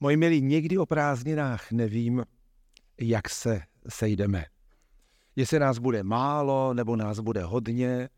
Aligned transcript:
Moji 0.00 0.16
milí, 0.16 0.42
někdy 0.42 0.78
o 0.78 0.86
prázdninách 0.86 1.72
nevím, 1.72 2.24
jak 3.00 3.28
se 3.28 3.62
sejdeme. 3.88 4.44
Jestli 5.36 5.58
nás 5.58 5.78
bude 5.78 6.02
málo, 6.02 6.74
nebo 6.74 6.96
nás 6.96 7.20
bude 7.20 7.42
hodně. 7.42 8.08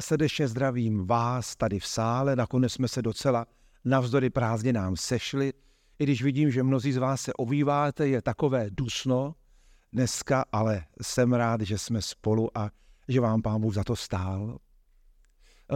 Srdečně 0.00 0.48
zdravím 0.48 1.06
vás 1.06 1.56
tady 1.56 1.78
v 1.78 1.86
sále. 1.86 2.36
Nakonec 2.36 2.72
jsme 2.72 2.88
se 2.88 3.02
docela 3.02 3.46
navzdory 3.84 4.30
prázdninám 4.30 4.96
sešli. 4.96 5.52
I 5.98 6.04
když 6.04 6.22
vidím, 6.22 6.50
že 6.50 6.62
mnozí 6.62 6.92
z 6.92 6.96
vás 6.96 7.20
se 7.20 7.32
ovýváte, 7.32 8.08
je 8.08 8.22
takové 8.22 8.70
dusno 8.70 9.34
dneska, 9.92 10.44
ale 10.52 10.84
jsem 11.02 11.32
rád, 11.32 11.60
že 11.60 11.78
jsme 11.78 12.02
spolu 12.02 12.58
a 12.58 12.70
že 13.08 13.20
vám 13.20 13.42
pán 13.42 13.60
Bůh 13.60 13.74
za 13.74 13.84
to 13.84 13.96
stál. 13.96 14.58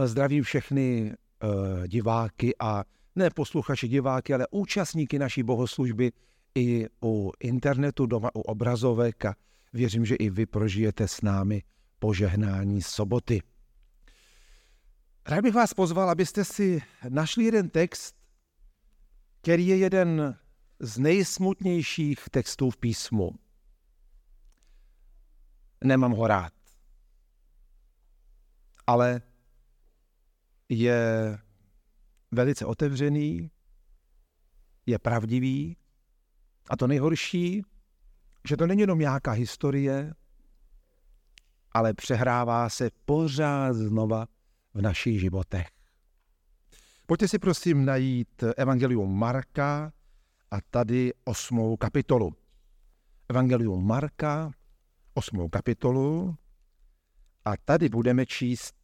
Zdravím 0.05 0.43
všechny 0.43 1.13
uh, 1.43 1.87
diváky 1.87 2.53
a 2.59 2.83
ne 3.15 3.29
posluchači, 3.29 3.87
diváky, 3.87 4.33
ale 4.33 4.47
účastníky 4.51 5.19
naší 5.19 5.43
bohoslužby 5.43 6.11
i 6.55 6.85
u 7.03 7.31
internetu, 7.39 8.05
doma 8.05 8.29
u 8.35 8.39
obrazovek 8.41 9.25
a 9.25 9.35
věřím, 9.73 10.05
že 10.05 10.15
i 10.15 10.29
vy 10.29 10.45
prožijete 10.45 11.07
s 11.07 11.21
námi 11.21 11.63
požehnání 11.99 12.81
soboty. 12.81 13.41
Rád 15.27 15.41
bych 15.41 15.53
vás 15.53 15.73
pozval, 15.73 16.09
abyste 16.09 16.45
si 16.45 16.81
našli 17.09 17.43
jeden 17.43 17.69
text, 17.69 18.15
který 19.41 19.67
je 19.67 19.77
jeden 19.77 20.37
z 20.79 20.97
nejsmutnějších 20.97 22.29
textů 22.31 22.69
v 22.69 22.77
písmu. 22.77 23.31
Nemám 25.83 26.11
ho 26.11 26.27
rád. 26.27 26.53
Ale 28.87 29.21
je 30.69 31.37
velice 32.31 32.65
otevřený, 32.65 33.51
je 34.85 34.99
pravdivý 34.99 35.77
a 36.69 36.77
to 36.77 36.87
nejhorší, 36.87 37.61
že 38.47 38.57
to 38.57 38.67
není 38.67 38.81
jenom 38.81 38.99
nějaká 38.99 39.31
historie, 39.31 40.13
ale 41.71 41.93
přehrává 41.93 42.69
se 42.69 42.89
pořád 43.05 43.73
znova 43.73 44.27
v 44.73 44.81
našich 44.81 45.19
životech. 45.19 45.67
Pojďte 47.05 47.27
si 47.27 47.39
prosím 47.39 47.85
najít 47.85 48.43
Evangelium 48.57 49.19
Marka 49.19 49.93
a 50.51 50.61
tady 50.61 51.13
osmou 51.23 51.77
kapitolu. 51.77 52.35
Evangelium 53.29 53.87
Marka, 53.87 54.51
osmou 55.13 55.49
kapitolu 55.49 56.37
a 57.45 57.57
tady 57.57 57.89
budeme 57.89 58.25
číst 58.25 58.75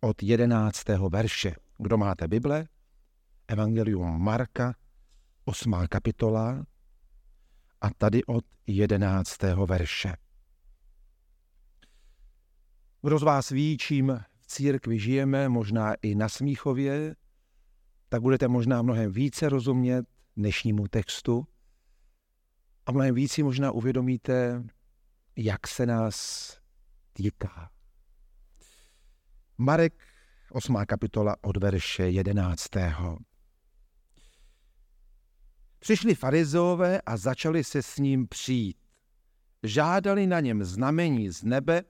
od 0.00 0.22
jedenáctého 0.22 1.08
verše. 1.08 1.54
Kdo 1.80 1.96
máte 1.96 2.28
Bible? 2.28 2.68
Evangelium 3.48 4.22
Marka, 4.22 4.74
8. 5.44 5.74
kapitola 5.88 6.64
a 7.80 7.90
tady 7.90 8.24
od 8.24 8.44
11. 8.66 9.42
verše. 9.66 10.12
Kdo 13.02 13.18
z 13.18 13.22
vás 13.22 13.50
ví, 13.50 13.76
čím 13.78 14.20
v 14.40 14.46
církvi 14.46 14.98
žijeme, 14.98 15.48
možná 15.48 15.94
i 16.02 16.14
na 16.14 16.28
Smíchově, 16.28 17.16
tak 18.08 18.22
budete 18.22 18.48
možná 18.48 18.82
mnohem 18.82 19.12
více 19.12 19.48
rozumět 19.48 20.06
dnešnímu 20.36 20.88
textu 20.88 21.46
a 22.86 22.92
mnohem 22.92 23.14
víc 23.14 23.32
si 23.32 23.42
možná 23.42 23.70
uvědomíte, 23.70 24.64
jak 25.36 25.66
se 25.66 25.86
nás 25.86 26.56
týká. 27.12 27.70
Marek 29.58 30.07
8. 30.50 30.76
kapitola 30.86 31.36
od 31.42 31.56
verše 31.56 32.10
11. 32.10 32.66
Přišli 35.78 36.14
farizeové 36.14 37.00
a 37.00 37.16
začali 37.16 37.64
se 37.64 37.82
s 37.82 37.98
ním 37.98 38.28
přijít. 38.28 38.76
Žádali 39.62 40.26
na 40.26 40.40
něm 40.40 40.64
znamení 40.64 41.30
z 41.30 41.42
nebe 41.42 41.82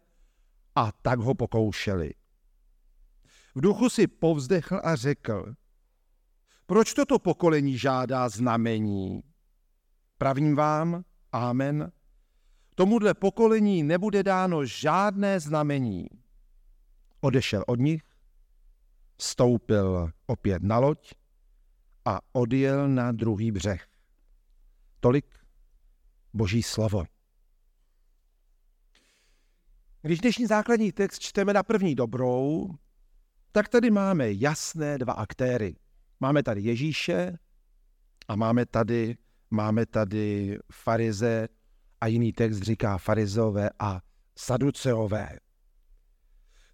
a 0.75 0.93
tak 0.93 1.19
ho 1.19 1.34
pokoušeli. 1.34 2.10
V 3.55 3.60
duchu 3.60 3.88
si 3.88 4.06
povzdechl 4.06 4.81
a 4.84 4.97
řekl, 4.97 5.55
proč 6.66 6.94
toto 6.94 7.19
pokolení 7.19 7.78
žádá 7.78 8.28
znamení? 8.28 9.22
Pravím 10.19 10.55
vám, 10.55 11.05
amen, 11.32 11.93
tomuhle 12.75 13.15
pokolení 13.15 13.82
nebude 13.82 14.22
dáno 14.22 14.65
žádné 14.65 15.41
znamení. 15.41 16.06
Odešel 17.21 17.65
od 17.66 17.78
nich 17.78 18.07
vstoupil 19.19 20.11
opět 20.27 20.62
na 20.62 20.79
loď 20.79 21.12
a 22.05 22.21
odjel 22.33 22.89
na 22.89 23.12
druhý 23.12 23.53
břeh. 23.53 23.87
Tolik 25.01 25.27
boží 26.34 26.62
slovo. 26.62 27.05
Když 30.03 30.21
dnešní 30.21 30.47
základní 30.47 30.93
text 30.93 31.19
čteme 31.19 31.53
na 31.53 31.62
první 31.62 31.95
dobrou, 31.95 32.75
tak 33.53 33.69
tady 33.69 33.91
máme 33.91 34.33
jasné 34.33 34.99
dva 34.99 35.12
aktéry. 35.12 35.77
Máme 36.21 36.43
tady 36.43 36.61
Ježíše 36.61 37.39
a 38.29 38.37
máme 38.37 38.67
tady, 38.67 39.17
máme 39.50 39.87
tady 39.87 40.59
farize 40.73 41.49
a 42.00 42.06
jiný 42.06 42.33
text 42.33 42.59
říká 42.59 42.99
farizové 42.99 43.71
a 43.79 44.00
saduceové. 44.39 45.39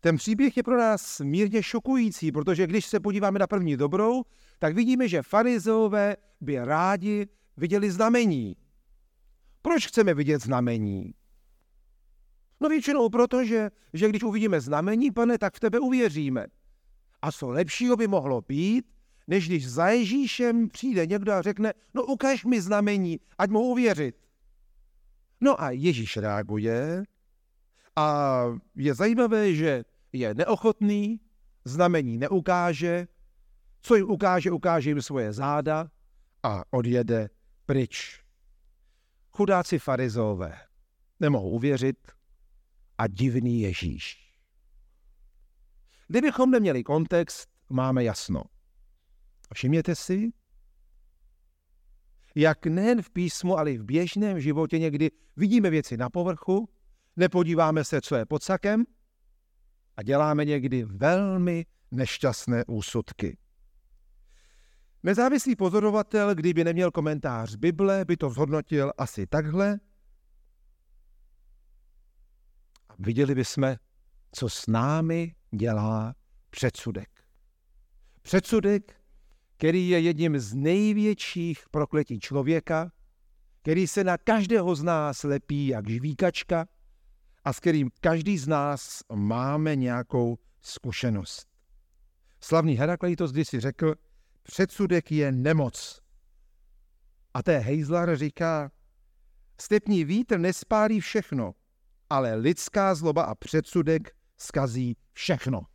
Ten 0.04 0.16
příběh 0.16 0.56
je 0.56 0.62
pro 0.62 0.78
nás 0.78 1.20
mírně 1.20 1.62
šokující, 1.62 2.32
protože 2.32 2.66
když 2.66 2.87
se 2.87 3.00
podíváme 3.00 3.38
na 3.38 3.47
první 3.47 3.76
dobrou, 3.76 4.22
tak 4.59 4.75
vidíme, 4.75 5.09
že 5.09 5.22
farizeové 5.22 6.16
by 6.41 6.59
rádi 6.59 7.26
viděli 7.56 7.91
znamení. 7.91 8.56
Proč 9.62 9.87
chceme 9.87 10.14
vidět 10.14 10.43
znamení? 10.43 11.14
No 12.60 12.69
většinou 12.69 13.09
proto, 13.09 13.44
že, 13.44 13.70
že 13.93 14.09
když 14.09 14.22
uvidíme 14.22 14.60
znamení, 14.60 15.10
pane, 15.10 15.38
tak 15.38 15.54
v 15.56 15.60
tebe 15.60 15.78
uvěříme. 15.78 16.47
A 17.22 17.32
co 17.32 17.48
lepšího 17.48 17.97
by 17.97 18.09
mohlo 18.09 18.43
být, 18.48 18.87
než 19.26 19.48
když 19.48 19.70
za 19.70 19.88
Ježíšem 19.88 20.69
přijde 20.69 21.06
někdo 21.06 21.32
a 21.32 21.43
řekne, 21.43 21.72
no 21.94 22.04
ukaž 22.04 22.44
mi 22.44 22.60
znamení, 22.60 23.20
ať 23.38 23.50
mohu 23.50 23.64
uvěřit. 23.64 24.16
No 25.41 25.62
a 25.62 25.70
Ježíš 25.70 26.16
reaguje 26.16 27.04
a 27.97 28.44
je 28.76 28.94
zajímavé, 28.94 29.54
že 29.54 29.84
je 30.14 30.34
neochotný, 30.34 31.20
znamení 31.64 32.19
neukáže, 32.19 33.06
co 33.80 33.94
jim 33.94 34.10
ukáže, 34.10 34.50
ukáže 34.50 34.91
jim 34.91 35.02
svoje 35.02 35.32
záda 35.32 35.91
a 36.42 36.62
odjede 36.70 37.28
pryč. 37.66 38.20
Chudáci 39.30 39.78
farizové 39.78 40.58
nemohou 41.20 41.50
uvěřit 41.50 42.12
a 42.98 43.06
divný 43.06 43.60
Ježíš. 43.60 44.34
Kdybychom 46.08 46.50
neměli 46.50 46.82
kontext, 46.82 47.48
máme 47.70 48.04
jasno. 48.04 48.42
Všimněte 49.54 49.94
si, 49.94 50.32
jak 52.34 52.66
nejen 52.66 53.02
v 53.02 53.10
písmu, 53.10 53.58
ale 53.58 53.72
i 53.72 53.78
v 53.78 53.84
běžném 53.84 54.41
životě 54.41 54.78
někdy 54.78 55.10
vidíme 55.36 55.70
věci 55.70 55.96
na 55.96 56.10
povrchu, 56.10 56.69
nepodíváme 57.16 57.84
se, 57.84 58.00
co 58.00 58.16
je 58.16 58.26
pod 58.26 58.42
sakem 58.42 58.84
a 59.97 60.03
děláme 60.03 60.44
někdy 60.44 60.84
velmi 60.84 61.66
nešťastné 61.91 62.65
úsudky. 62.65 63.37
Nezávislý 65.03 65.56
pozorovatel, 65.56 66.34
kdyby 66.34 66.65
neměl 66.65 66.91
komentář 66.91 67.55
Bible, 67.55 68.05
by 68.05 68.16
to 68.16 68.31
zhodnotil 68.31 68.93
asi 68.99 69.27
takhle. 69.27 69.81
A 72.88 72.94
viděli 72.99 73.34
bychom, 73.34 73.77
co 74.32 74.49
s 74.49 74.66
námi 74.66 75.34
dělá 75.50 76.15
předsudek. 76.50 77.09
Předsudek, 78.22 79.00
který 79.56 79.88
je 79.88 80.00
jedním 80.00 80.38
z 80.38 80.55
největších 80.55 81.65
prokletí 81.71 82.20
člověka, 82.20 82.93
který 83.62 83.87
se 83.87 84.05
na 84.05 84.19
každého 84.19 84.75
z 84.75 84.82
nás 84.82 85.23
lepí 85.23 85.67
jak 85.67 85.88
žvíkačka 85.88 86.67
a 87.44 87.52
s 87.52 87.61
kterým 87.61 87.91
každý 88.00 88.38
z 88.38 88.49
nás 88.49 89.02
máme 89.14 89.76
nějakou 89.76 90.38
zkušenost. 90.61 91.46
Slavný 92.41 92.75
Herakleitos 92.75 93.32
si 93.43 93.61
řekl, 93.61 93.94
předsudek 94.43 95.12
je 95.12 95.32
nemoc. 95.32 96.00
A 97.35 97.43
té 97.43 97.58
Hejzlar 97.58 98.17
říká, 98.17 98.70
stepní 99.61 100.05
vítr 100.05 100.38
nespálí 100.38 101.00
všechno, 101.00 101.55
ale 102.11 102.35
lidská 102.35 102.94
zloba 102.94 103.23
a 103.23 103.35
předsudek 103.35 104.11
skazí 104.38 104.97
všechno. 105.12 105.67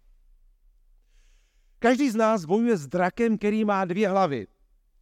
Každý 1.80 2.10
z 2.10 2.15
nás 2.15 2.45
bojuje 2.45 2.77
s 2.77 2.88
drakem, 2.88 3.38
který 3.38 3.65
má 3.65 3.86
dvě 3.86 4.10
hlavy. 4.10 4.48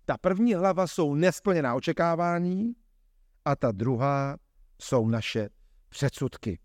Ta 0.06 0.18
první 0.18 0.54
hlava 0.54 0.88
jsou 0.88 1.16
nesplněná 1.16 1.75
očekávání 1.75 2.74
a 3.46 3.56
ta 3.56 3.72
druhá 3.72 4.38
jsou 4.81 5.08
naše 5.08 5.50
předsudky. 5.89 6.60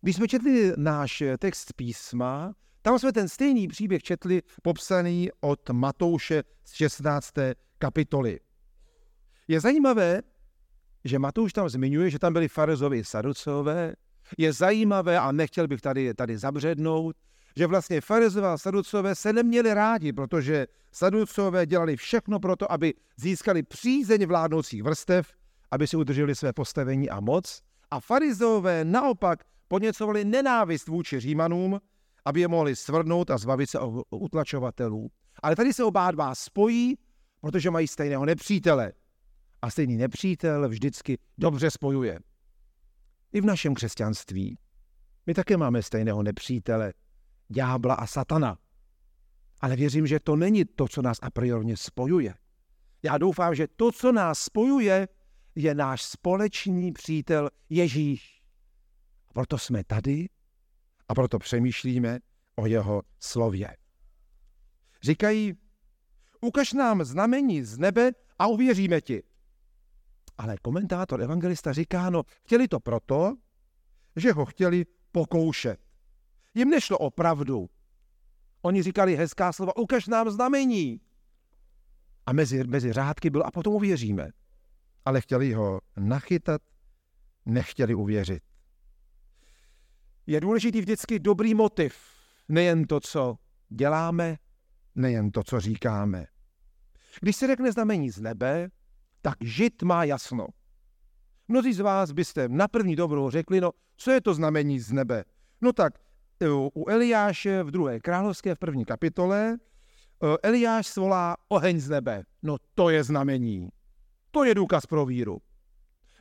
Když 0.00 0.16
jsme 0.16 0.28
četli 0.28 0.72
náš 0.76 1.22
text 1.38 1.72
písma, 1.72 2.54
tam 2.82 2.98
jsme 2.98 3.12
ten 3.12 3.28
stejný 3.28 3.68
příběh 3.68 4.02
četli 4.02 4.42
popsaný 4.62 5.30
od 5.40 5.70
Matouše 5.70 6.42
z 6.64 6.72
16. 6.72 7.34
kapitoly. 7.78 8.40
Je 9.48 9.60
zajímavé, 9.60 10.22
že 11.04 11.18
Matouš 11.18 11.52
tam 11.52 11.68
zmiňuje, 11.68 12.10
že 12.10 12.18
tam 12.18 12.32
byli 12.32 12.48
farizovi 12.48 13.04
saducové. 13.04 13.94
Je 14.38 14.52
zajímavé, 14.52 15.18
a 15.18 15.32
nechtěl 15.32 15.68
bych 15.68 15.80
tady, 15.80 16.14
tady 16.14 16.38
zabřednout, 16.38 17.16
že 17.56 17.66
vlastně 17.66 18.00
farizové 18.00 18.48
a 18.48 18.58
saducové 18.58 19.14
se 19.14 19.32
neměli 19.32 19.74
rádi, 19.74 20.12
protože 20.12 20.66
saducové 20.92 21.66
dělali 21.66 21.96
všechno 21.96 22.40
pro 22.40 22.56
to, 22.56 22.72
aby 22.72 22.94
získali 23.16 23.62
přízeň 23.62 24.26
vládnoucích 24.26 24.82
vrstev, 24.82 25.32
aby 25.70 25.86
si 25.86 25.96
udrželi 25.96 26.34
své 26.34 26.52
postavení 26.52 27.10
a 27.10 27.20
moc. 27.20 27.62
A 27.90 28.00
farizové 28.00 28.84
naopak 28.84 29.44
podněcovali 29.68 30.24
nenávist 30.24 30.88
vůči 30.88 31.20
Římanům, 31.20 31.80
aby 32.24 32.40
je 32.40 32.48
mohli 32.48 32.76
svrnout 32.76 33.30
a 33.30 33.38
zbavit 33.38 33.70
se 33.70 33.78
utlačovatelů. 34.10 35.10
Ale 35.42 35.56
tady 35.56 35.72
se 35.72 35.84
oba 35.84 36.10
dva 36.10 36.34
spojí, 36.34 36.98
protože 37.40 37.70
mají 37.70 37.88
stejného 37.88 38.24
nepřítele. 38.24 38.92
A 39.62 39.70
stejný 39.70 39.96
nepřítel 39.96 40.68
vždycky 40.68 41.18
dobře 41.38 41.70
spojuje. 41.70 42.18
I 43.32 43.40
v 43.40 43.44
našem 43.44 43.74
křesťanství. 43.74 44.58
My 45.26 45.34
také 45.34 45.56
máme 45.56 45.82
stejného 45.82 46.22
nepřítele, 46.22 46.92
ďábla 47.48 47.94
a 47.94 48.06
satana. 48.06 48.58
Ale 49.60 49.76
věřím, 49.76 50.06
že 50.06 50.20
to 50.20 50.36
není 50.36 50.64
to, 50.64 50.88
co 50.88 51.02
nás 51.02 51.18
a 51.22 51.30
priorně 51.30 51.76
spojuje. 51.76 52.34
Já 53.02 53.18
doufám, 53.18 53.54
že 53.54 53.68
to, 53.76 53.92
co 53.92 54.12
nás 54.12 54.38
spojuje, 54.38 55.08
je 55.58 55.74
náš 55.74 56.02
společný 56.02 56.92
přítel 56.92 57.50
Ježíš. 57.68 58.42
A 59.28 59.32
proto 59.32 59.58
jsme 59.58 59.84
tady 59.84 60.28
a 61.08 61.14
proto 61.14 61.38
přemýšlíme 61.38 62.18
o 62.56 62.66
jeho 62.66 63.02
slově. 63.20 63.76
Říkají, 65.02 65.54
ukaž 66.40 66.72
nám 66.72 67.04
znamení 67.04 67.62
z 67.62 67.78
nebe 67.78 68.10
a 68.38 68.46
uvěříme 68.46 69.00
ti. 69.00 69.22
Ale 70.38 70.56
komentátor 70.62 71.22
evangelista 71.22 71.72
říká, 71.72 72.10
no, 72.10 72.22
chtěli 72.44 72.68
to 72.68 72.80
proto, 72.80 73.36
že 74.16 74.32
ho 74.32 74.44
chtěli 74.44 74.84
pokoušet. 75.12 75.80
Jim 76.54 76.70
nešlo 76.70 76.98
o 76.98 77.10
pravdu. 77.10 77.70
Oni 78.62 78.82
říkali 78.82 79.16
hezká 79.16 79.52
slova, 79.52 79.76
ukaž 79.76 80.06
nám 80.06 80.30
znamení. 80.30 81.00
A 82.26 82.32
mezi, 82.32 82.64
mezi 82.64 82.92
řádky 82.92 83.30
byl, 83.30 83.42
a 83.46 83.50
potom 83.50 83.74
uvěříme. 83.74 84.30
Ale 85.08 85.20
chtěli 85.20 85.52
ho 85.52 85.80
nachytat, 85.96 86.62
nechtěli 87.46 87.94
uvěřit. 87.94 88.42
Je 90.26 90.40
důležitý 90.40 90.80
vždycky 90.80 91.18
dobrý 91.18 91.54
motiv, 91.54 91.96
nejen 92.48 92.84
to, 92.84 93.00
co 93.00 93.36
děláme, 93.68 94.36
nejen 94.94 95.30
to, 95.30 95.42
co 95.42 95.60
říkáme. 95.60 96.26
Když 97.20 97.36
se 97.36 97.46
řekne 97.46 97.72
znamení 97.72 98.10
z 98.10 98.20
nebe, 98.20 98.68
tak 99.22 99.34
žid 99.40 99.82
má 99.82 100.04
jasno. 100.04 100.46
Mnozí 101.48 101.72
z 101.72 101.80
vás 101.80 102.12
byste 102.12 102.48
na 102.48 102.68
první 102.68 102.96
dobrou 102.96 103.30
řekli, 103.30 103.60
no 103.60 103.70
co 103.96 104.10
je 104.10 104.20
to 104.20 104.34
znamení 104.34 104.80
z 104.80 104.92
nebe? 104.92 105.24
No 105.60 105.72
tak 105.72 105.98
u 106.74 106.88
Eliáše 106.88 107.62
v 107.62 107.70
druhé 107.70 108.00
královské 108.00 108.54
v 108.54 108.58
první 108.58 108.84
kapitole 108.84 109.56
eh, 109.56 110.36
Eliáš 110.42 110.86
svolá 110.86 111.36
oheň 111.48 111.80
z 111.80 111.88
nebe. 111.88 112.22
No 112.42 112.56
to 112.74 112.90
je 112.90 113.04
znamení. 113.04 113.68
To 114.38 114.44
je 114.44 114.54
důkaz 114.54 114.86
pro 114.86 115.06
víru. 115.06 115.38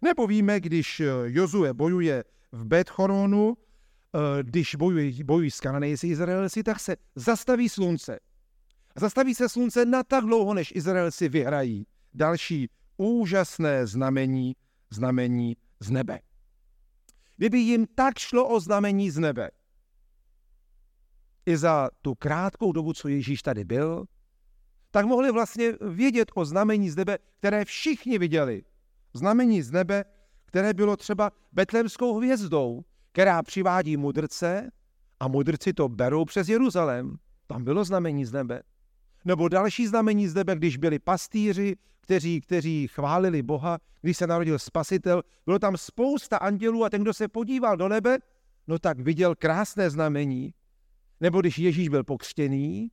Nebo 0.01 0.27
víme, 0.27 0.59
když 0.59 0.99
eh, 0.99 1.05
Jozue 1.25 1.73
bojuje 1.73 2.23
v 2.51 2.65
Bethoronu, 2.65 3.57
eh, 3.57 4.43
když 4.43 4.75
bojují, 4.75 5.23
bojují 5.23 5.51
s 5.51 5.59
Kananejci 5.59 6.07
Izraelci, 6.07 6.63
tak 6.63 6.79
se 6.79 6.95
zastaví 7.15 7.69
slunce. 7.69 8.19
Zastaví 8.95 9.35
se 9.35 9.49
slunce 9.49 9.85
na 9.85 10.03
tak 10.03 10.25
dlouho, 10.25 10.53
než 10.53 10.73
Izraelci 10.75 11.29
vyhrají. 11.29 11.87
Další 12.13 12.69
úžasné 12.97 13.87
znamení, 13.87 14.55
znamení 14.89 15.57
z 15.79 15.89
nebe. 15.91 16.19
Kdyby 17.35 17.59
jim 17.59 17.85
tak 17.95 18.17
šlo 18.19 18.47
o 18.47 18.59
znamení 18.59 19.11
z 19.11 19.19
nebe, 19.19 19.49
i 21.45 21.57
za 21.57 21.89
tu 22.01 22.15
krátkou 22.15 22.71
dobu, 22.71 22.93
co 22.93 23.07
Ježíš 23.07 23.41
tady 23.41 23.63
byl, 23.63 24.05
tak 24.92 25.06
mohli 25.06 25.31
vlastně 25.31 25.74
vědět 25.81 26.31
o 26.36 26.45
znamení 26.45 26.89
z 26.89 26.95
nebe, 26.95 27.18
které 27.38 27.66
všichni 27.66 28.18
viděli. 28.18 28.63
Znamení 29.13 29.62
z 29.62 29.72
nebe, 29.72 30.06
které 30.45 30.74
bylo 30.74 30.98
třeba 30.98 31.31
betlemskou 31.51 32.18
hvězdou, 32.18 32.84
která 33.12 33.44
přivádí 33.44 33.98
mudrce 33.98 34.69
a 35.19 35.28
mudrci 35.28 35.74
to 35.74 35.89
berou 35.89 36.25
přes 36.25 36.50
Jeruzalém. 36.50 37.18
Tam 37.48 37.63
bylo 37.63 37.84
znamení 37.84 38.25
z 38.25 38.31
nebe. 38.31 38.63
Nebo 39.25 39.48
další 39.48 39.88
znamení 39.88 40.28
z 40.28 40.36
nebe, 40.36 40.56
když 40.56 40.78
byli 40.78 41.00
pastýři, 41.00 41.75
kteří, 42.01 42.42
kteří 42.42 42.88
chválili 42.88 43.42
Boha, 43.42 43.78
když 44.01 44.18
se 44.18 44.28
narodil 44.28 44.60
spasitel. 44.60 45.24
Bylo 45.45 45.60
tam 45.60 45.78
spousta 45.78 46.38
andělů 46.38 46.86
a 46.86 46.89
ten, 46.89 47.01
kdo 47.01 47.13
se 47.13 47.28
podíval 47.28 47.78
do 47.78 47.88
nebe, 47.88 48.18
no 48.68 48.80
tak 48.80 49.00
viděl 49.00 49.36
krásné 49.36 49.89
znamení. 49.89 50.54
Nebo 51.19 51.42
když 51.42 51.57
Ježíš 51.57 51.89
byl 51.89 52.04
pokřtěný, 52.04 52.92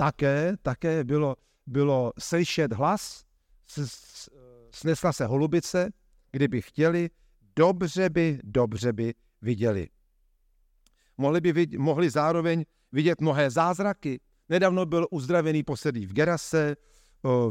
také, 0.00 0.56
také 0.62 1.04
bylo, 1.04 1.36
bylo 1.66 2.12
slyšet 2.18 2.72
hlas, 2.72 3.24
snesla 4.70 5.12
se 5.12 5.26
holubice, 5.26 5.92
kdyby 6.32 6.62
chtěli, 6.62 7.10
dobře 7.56 8.10
by, 8.10 8.38
dobře 8.44 8.92
by 8.92 9.14
viděli. 9.42 9.88
Mohli 11.18 11.40
by 11.40 11.66
mohli 11.78 12.10
zároveň 12.10 12.64
vidět 12.92 13.20
mnohé 13.20 13.50
zázraky. 13.50 14.20
Nedávno 14.48 14.86
byl 14.86 15.06
uzdravený 15.10 15.62
posedlý 15.62 16.06
v 16.06 16.12
Gerase, 16.12 16.76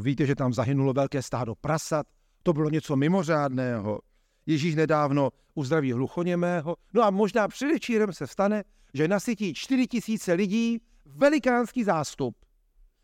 víte, 0.02 0.26
že 0.26 0.36
tam 0.36 0.54
zahynulo 0.54 0.94
velké 0.94 1.22
stádo 1.22 1.56
prasat, 1.56 2.08
to 2.44 2.54
bylo 2.54 2.70
něco 2.70 2.96
mimořádného. 2.96 4.00
Ježíš 4.46 4.76
nedávno 4.76 5.30
uzdraví 5.54 5.92
hluchoněmého, 5.92 6.76
no 6.94 7.04
a 7.04 7.10
možná 7.10 7.48
předevčírem 7.48 8.14
se 8.14 8.28
stane, 8.28 8.64
že 8.94 9.08
nasytí 9.08 9.54
4 9.54 9.88
tisíce 9.88 10.34
lidí, 10.34 10.82
velikánský 11.16 11.84
zástup. 11.84 12.46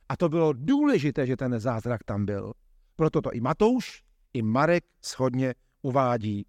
A 0.09 0.17
to 0.17 0.29
bylo 0.29 0.53
důležité, 0.53 1.27
že 1.27 1.37
ten 1.37 1.59
zázrak 1.59 2.03
tam 2.03 2.25
byl. 2.25 2.53
Proto 2.95 3.21
to 3.21 3.31
i 3.31 3.41
Matouš, 3.41 4.03
i 4.33 4.41
Marek 4.41 4.85
schodně 5.01 5.55
uvádí. 5.81 6.45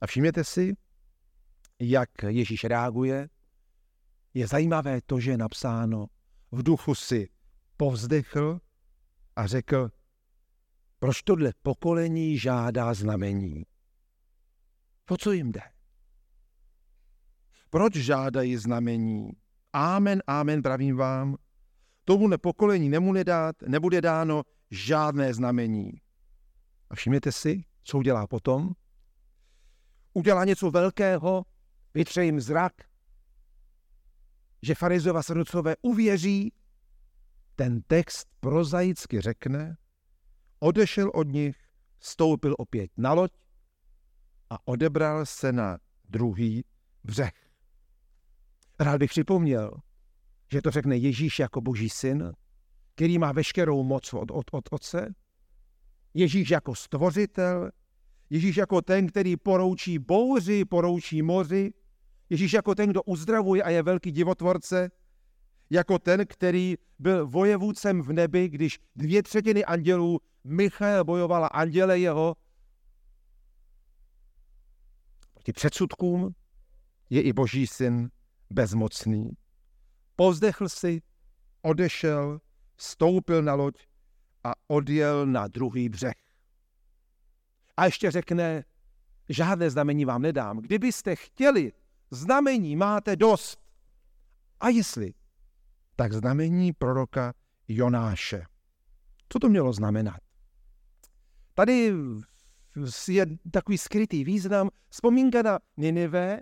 A 0.00 0.06
všimněte 0.06 0.44
si, 0.44 0.76
jak 1.78 2.10
Ježíš 2.28 2.64
reaguje. 2.64 3.28
Je 4.34 4.46
zajímavé 4.46 5.00
to, 5.06 5.20
že 5.20 5.30
je 5.30 5.38
napsáno, 5.38 6.06
v 6.52 6.62
duchu 6.62 6.94
si 6.94 7.28
povzdechl 7.76 8.60
a 9.36 9.46
řekl, 9.46 9.90
proč 10.98 11.22
tohle 11.22 11.52
pokolení 11.62 12.38
žádá 12.38 12.94
znamení? 12.94 13.62
Po 15.04 15.16
co 15.16 15.32
jim 15.32 15.52
jde? 15.52 15.62
Proč 17.70 17.94
žádají 17.96 18.56
znamení? 18.56 19.30
Amen, 19.78 20.22
amen, 20.26 20.62
pravím 20.62 20.96
vám. 20.96 21.36
Tomu 22.04 22.28
nepokolení 22.28 22.88
nebude, 22.88 23.24
dát, 23.24 23.62
nebude 23.62 24.00
dáno 24.00 24.42
žádné 24.70 25.34
znamení. 25.34 25.92
A 26.90 26.94
všimněte 26.94 27.32
si, 27.32 27.64
co 27.82 27.98
udělá 27.98 28.26
potom? 28.26 28.70
Udělá 30.14 30.44
něco 30.44 30.70
velkého, 30.70 31.44
vytře 31.94 32.24
jim 32.24 32.40
zrak, 32.40 32.72
že 34.62 34.74
farizova 34.74 35.22
saducové 35.22 35.76
uvěří, 35.82 36.52
ten 37.56 37.82
text 37.82 38.28
prozaicky 38.40 39.20
řekne, 39.20 39.76
odešel 40.58 41.10
od 41.14 41.28
nich, 41.28 41.56
stoupil 42.00 42.54
opět 42.58 42.90
na 42.96 43.12
loď 43.12 43.32
a 44.50 44.68
odebral 44.68 45.26
se 45.26 45.52
na 45.52 45.78
druhý 46.08 46.64
břeh. 47.04 47.47
Rád 48.80 48.98
bych 48.98 49.10
připomněl, 49.10 49.70
že 50.52 50.62
to 50.62 50.70
řekne 50.70 50.96
Ježíš 50.96 51.38
jako 51.38 51.60
boží 51.60 51.88
syn, 51.88 52.32
který 52.94 53.18
má 53.18 53.32
veškerou 53.32 53.82
moc 53.82 54.14
od, 54.14 54.30
od, 54.30 54.46
od 54.52 54.64
otce, 54.70 55.14
Ježíš 56.14 56.50
jako 56.50 56.74
stvořitel, 56.74 57.70
Ježíš 58.30 58.56
jako 58.56 58.82
ten, 58.82 59.06
který 59.06 59.36
poroučí 59.36 59.98
bouři, 59.98 60.64
poroučí 60.64 61.22
moři, 61.22 61.72
Ježíš 62.30 62.52
jako 62.52 62.74
ten, 62.74 62.90
kdo 62.90 63.02
uzdravuje 63.02 63.62
a 63.62 63.70
je 63.70 63.82
velký 63.82 64.12
divotvorce, 64.12 64.90
jako 65.70 65.98
ten, 65.98 66.26
který 66.26 66.74
byl 66.98 67.26
vojevůdcem 67.26 68.02
v 68.02 68.12
nebi, 68.12 68.48
když 68.48 68.78
dvě 68.96 69.22
třetiny 69.22 69.64
andělů 69.64 70.20
Michael 70.44 71.04
bojovala 71.04 71.46
anděle 71.46 71.98
jeho. 71.98 72.36
Proti 75.34 75.52
předsudkům, 75.52 76.34
je 77.10 77.22
i 77.22 77.32
boží 77.32 77.66
syn, 77.66 78.10
bezmocný. 78.50 79.30
Pozdechl 80.16 80.68
si, 80.68 81.02
odešel, 81.62 82.40
stoupil 82.76 83.42
na 83.42 83.54
loď 83.54 83.86
a 84.44 84.52
odjel 84.66 85.26
na 85.26 85.46
druhý 85.48 85.88
břeh. 85.88 86.14
A 87.76 87.84
ještě 87.84 88.10
řekne, 88.10 88.64
žádné 89.28 89.70
znamení 89.70 90.04
vám 90.04 90.22
nedám. 90.22 90.58
Kdybyste 90.58 91.16
chtěli, 91.16 91.72
znamení 92.10 92.76
máte 92.76 93.16
dost. 93.16 93.58
A 94.60 94.68
jestli, 94.68 95.14
tak 95.96 96.12
znamení 96.12 96.72
proroka 96.72 97.34
Jonáše. 97.68 98.46
Co 99.28 99.38
to 99.38 99.48
mělo 99.48 99.72
znamenat? 99.72 100.20
Tady 101.54 101.92
je 103.08 103.26
takový 103.50 103.78
skrytý 103.78 104.24
význam. 104.24 104.70
Vzpomínka 104.88 105.42
na 105.42 105.58
Ninive, 105.76 106.40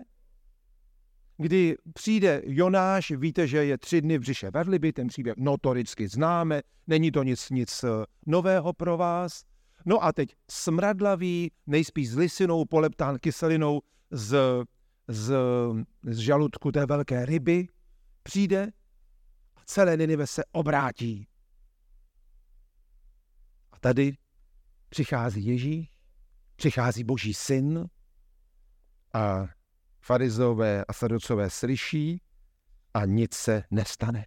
kdy 1.37 1.75
přijde 1.93 2.41
Jonáš, 2.45 3.11
víte, 3.11 3.47
že 3.47 3.65
je 3.65 3.77
tři 3.77 4.01
dny 4.01 4.17
v 4.17 4.21
břiše 4.21 4.51
Verliby, 4.51 4.93
ten 4.93 5.07
příběh 5.07 5.35
notoricky 5.37 6.07
známe, 6.07 6.61
není 6.87 7.11
to 7.11 7.23
nic, 7.23 7.49
nic 7.49 7.83
eh, 7.83 7.87
nového 8.25 8.73
pro 8.73 8.97
vás. 8.97 9.43
No 9.85 10.03
a 10.03 10.13
teď 10.13 10.35
smradlavý, 10.51 11.51
nejspíš 11.67 12.09
s 12.09 12.15
lisinou, 12.15 12.65
poleptán 12.65 13.17
kyselinou 13.19 13.81
z, 14.11 14.37
z, 15.07 15.33
z 16.03 16.17
žaludku 16.17 16.71
té 16.71 16.85
velké 16.85 17.25
ryby, 17.25 17.67
přijde 18.23 18.71
a 19.55 19.61
celé 19.65 19.97
Ninive 19.97 20.27
se 20.27 20.43
obrátí. 20.51 21.27
A 23.71 23.79
tady 23.79 24.17
přichází 24.89 25.45
Ježíš, 25.45 25.91
přichází 26.55 27.03
Boží 27.03 27.33
syn 27.33 27.89
a 29.13 29.47
farizové 30.07 30.85
a 30.85 30.93
saducové 30.93 31.49
slyší 31.49 32.21
a 32.93 33.05
nic 33.05 33.33
se 33.33 33.63
nestane. 33.71 34.25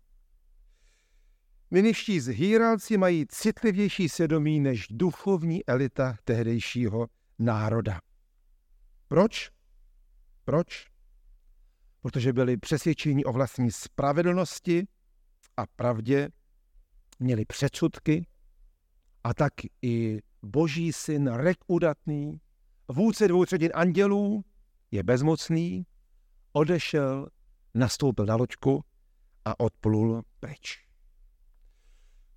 Miniští 1.71 2.21
zhýralci 2.21 2.97
mají 2.97 3.27
citlivější 3.29 4.09
svědomí 4.09 4.61
než 4.61 4.87
duchovní 4.91 5.67
elita 5.67 6.17
tehdejšího 6.25 7.07
národa. 7.39 8.01
Proč? 9.09 9.51
Proč? 10.45 10.87
Protože 12.03 12.33
byli 12.33 12.57
přesvědčeni 12.57 13.25
o 13.25 13.33
vlastní 13.33 13.71
spravedlnosti 13.71 14.87
a 15.57 15.67
pravdě, 15.67 16.29
měli 17.19 17.45
předsudky 17.45 18.27
a 19.25 19.35
tak 19.35 19.53
i 19.83 20.19
boží 20.43 20.93
syn, 20.93 21.27
rek 21.33 21.59
udatný, 21.67 22.41
vůdce 22.89 23.29
dvou 23.29 23.45
třetin 23.45 23.71
andělů, 23.75 24.45
je 24.91 25.03
bezmocný, 25.03 25.87
odešel, 26.53 27.29
nastoupil 27.75 28.27
na 28.27 28.37
loďku 28.37 28.85
a 29.45 29.61
odplul 29.61 30.23
pryč. 30.41 30.79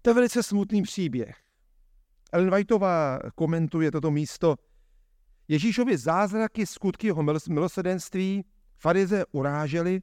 To 0.01 0.09
je 0.09 0.13
velice 0.13 0.43
smutný 0.43 0.81
příběh. 0.81 1.37
Ellen 2.31 2.49
Whiteová 2.49 3.19
komentuje 3.35 3.91
toto 3.91 4.11
místo. 4.11 4.55
Ježíšovi 5.47 5.97
zázraky, 5.97 6.65
skutky 6.65 7.07
jeho 7.07 7.23
milosedenství 7.49 8.45
farize 8.77 9.23
uráželi, 9.31 10.01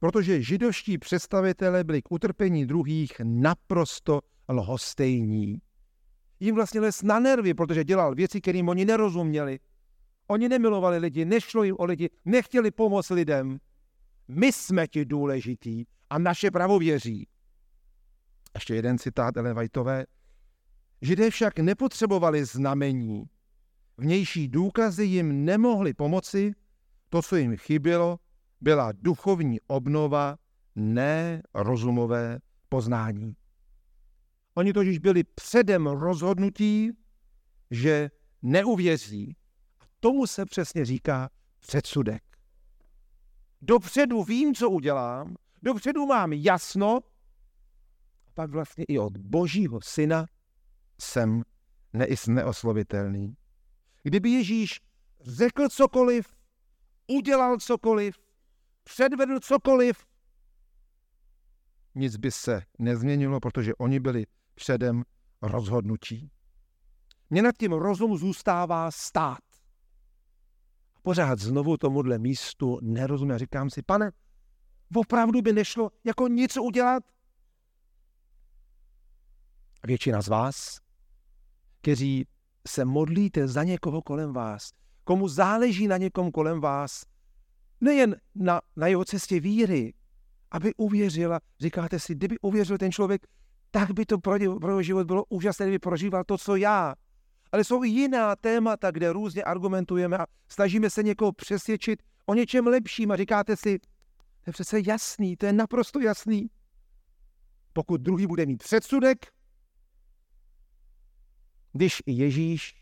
protože 0.00 0.42
židovští 0.42 0.98
představitelé 0.98 1.84
byli 1.84 2.02
k 2.02 2.12
utrpení 2.12 2.66
druhých 2.66 3.12
naprosto 3.24 4.20
lhostejní. 4.48 5.58
Jím 6.40 6.54
vlastně 6.54 6.80
les 6.80 7.02
na 7.02 7.18
nervy, 7.18 7.54
protože 7.54 7.84
dělal 7.84 8.14
věci, 8.14 8.40
kterým 8.40 8.68
oni 8.68 8.84
nerozuměli. 8.84 9.58
Oni 10.26 10.48
nemilovali 10.48 10.98
lidi, 10.98 11.24
nešlo 11.24 11.62
jim 11.62 11.76
o 11.78 11.84
lidi, 11.84 12.10
nechtěli 12.24 12.70
pomoct 12.70 13.10
lidem. 13.10 13.58
My 14.28 14.52
jsme 14.52 14.88
ti 14.88 15.04
důležitý 15.04 15.84
a 16.10 16.18
naše 16.18 16.50
pravověří. 16.50 17.28
Ještě 18.54 18.74
jeden 18.74 18.98
citát 18.98 19.36
Ellen 19.36 19.58
Whiteové. 19.58 20.06
Židé 21.02 21.30
však 21.30 21.58
nepotřebovali 21.58 22.44
znamení. 22.44 23.24
Vnější 23.98 24.48
důkazy 24.48 25.04
jim 25.04 25.44
nemohly 25.44 25.94
pomoci, 25.94 26.52
to, 27.08 27.22
co 27.22 27.36
jim 27.36 27.56
chybělo, 27.56 28.18
byla 28.60 28.92
duchovní 28.92 29.60
obnova, 29.66 30.36
ne 30.76 31.42
rozumové 31.54 32.38
poznání. 32.68 33.36
Oni 34.54 34.72
totiž 34.72 34.98
byli 34.98 35.24
předem 35.24 35.86
rozhodnutí, 35.86 36.90
že 37.70 38.10
neuvěří. 38.42 39.36
Tomu 40.04 40.26
se 40.26 40.44
přesně 40.44 40.84
říká 40.84 41.30
předsudek. 41.60 42.22
Dopředu 43.62 44.24
vím, 44.24 44.54
co 44.54 44.70
udělám, 44.70 45.36
dopředu 45.62 46.06
mám 46.06 46.32
jasno, 46.32 47.00
a 48.26 48.30
pak 48.34 48.50
vlastně 48.50 48.84
i 48.88 48.98
od 48.98 49.16
božího 49.16 49.80
syna 49.82 50.26
jsem 51.00 51.42
neoslovitelný. 52.28 53.36
Kdyby 54.02 54.30
Ježíš 54.30 54.80
řekl 55.20 55.68
cokoliv, 55.68 56.36
udělal 57.06 57.58
cokoliv, 57.58 58.18
předvedl 58.82 59.40
cokoliv, 59.40 60.06
nic 61.94 62.16
by 62.16 62.30
se 62.30 62.62
nezměnilo, 62.78 63.40
protože 63.40 63.74
oni 63.74 64.00
byli 64.00 64.26
předem 64.54 65.02
rozhodnutí. 65.42 66.30
Mně 67.30 67.42
nad 67.42 67.54
tím 67.58 67.72
rozum 67.72 68.18
zůstává 68.18 68.90
stát. 68.90 69.53
Pořád 71.04 71.38
znovu 71.38 71.76
tomuhle 71.76 72.18
místu 72.18 72.78
nerozumím. 72.82 73.38
Říkám 73.38 73.70
si, 73.70 73.82
pane, 73.82 74.10
opravdu 74.94 75.42
by 75.42 75.52
nešlo 75.52 75.90
jako 76.04 76.28
něco 76.28 76.62
udělat? 76.62 77.02
Většina 79.86 80.22
z 80.22 80.28
vás, 80.28 80.78
kteří 81.80 82.26
se 82.68 82.84
modlíte 82.84 83.48
za 83.48 83.64
někoho 83.64 84.02
kolem 84.02 84.32
vás, 84.32 84.70
komu 85.04 85.28
záleží 85.28 85.88
na 85.88 85.96
někom 85.96 86.30
kolem 86.30 86.60
vás, 86.60 87.02
nejen 87.80 88.16
na, 88.34 88.60
na 88.76 88.86
jeho 88.86 89.04
cestě 89.04 89.40
víry, 89.40 89.94
aby 90.50 90.74
uvěřila. 90.76 91.40
Říkáte 91.60 92.00
si, 92.00 92.14
kdyby 92.14 92.38
uvěřil 92.38 92.78
ten 92.78 92.92
člověk, 92.92 93.26
tak 93.70 93.90
by 93.90 94.06
to 94.06 94.18
pro 94.18 94.36
jeho 94.36 94.82
život 94.82 95.06
bylo 95.06 95.24
úžasné, 95.28 95.66
kdyby 95.66 95.78
prožíval 95.78 96.24
to, 96.24 96.38
co 96.38 96.56
já. 96.56 96.94
Ale 97.54 97.64
jsou 97.64 97.84
i 97.84 97.88
jiná 97.88 98.36
témata, 98.36 98.90
kde 98.90 99.12
různě 99.12 99.44
argumentujeme 99.44 100.18
a 100.18 100.26
snažíme 100.48 100.90
se 100.90 101.02
někoho 101.02 101.32
přesvědčit 101.32 102.02
o 102.26 102.34
něčem 102.34 102.66
lepším 102.66 103.10
a 103.10 103.16
říkáte 103.16 103.56
si, 103.56 103.78
to 103.78 103.86
je 104.46 104.52
přece 104.52 104.80
jasný, 104.86 105.36
to 105.36 105.46
je 105.46 105.52
naprosto 105.52 106.00
jasný. 106.00 106.50
Pokud 107.72 108.00
druhý 108.00 108.26
bude 108.26 108.46
mít 108.46 108.62
předsudek, 108.62 109.32
když 111.72 112.02
Ježíš 112.06 112.74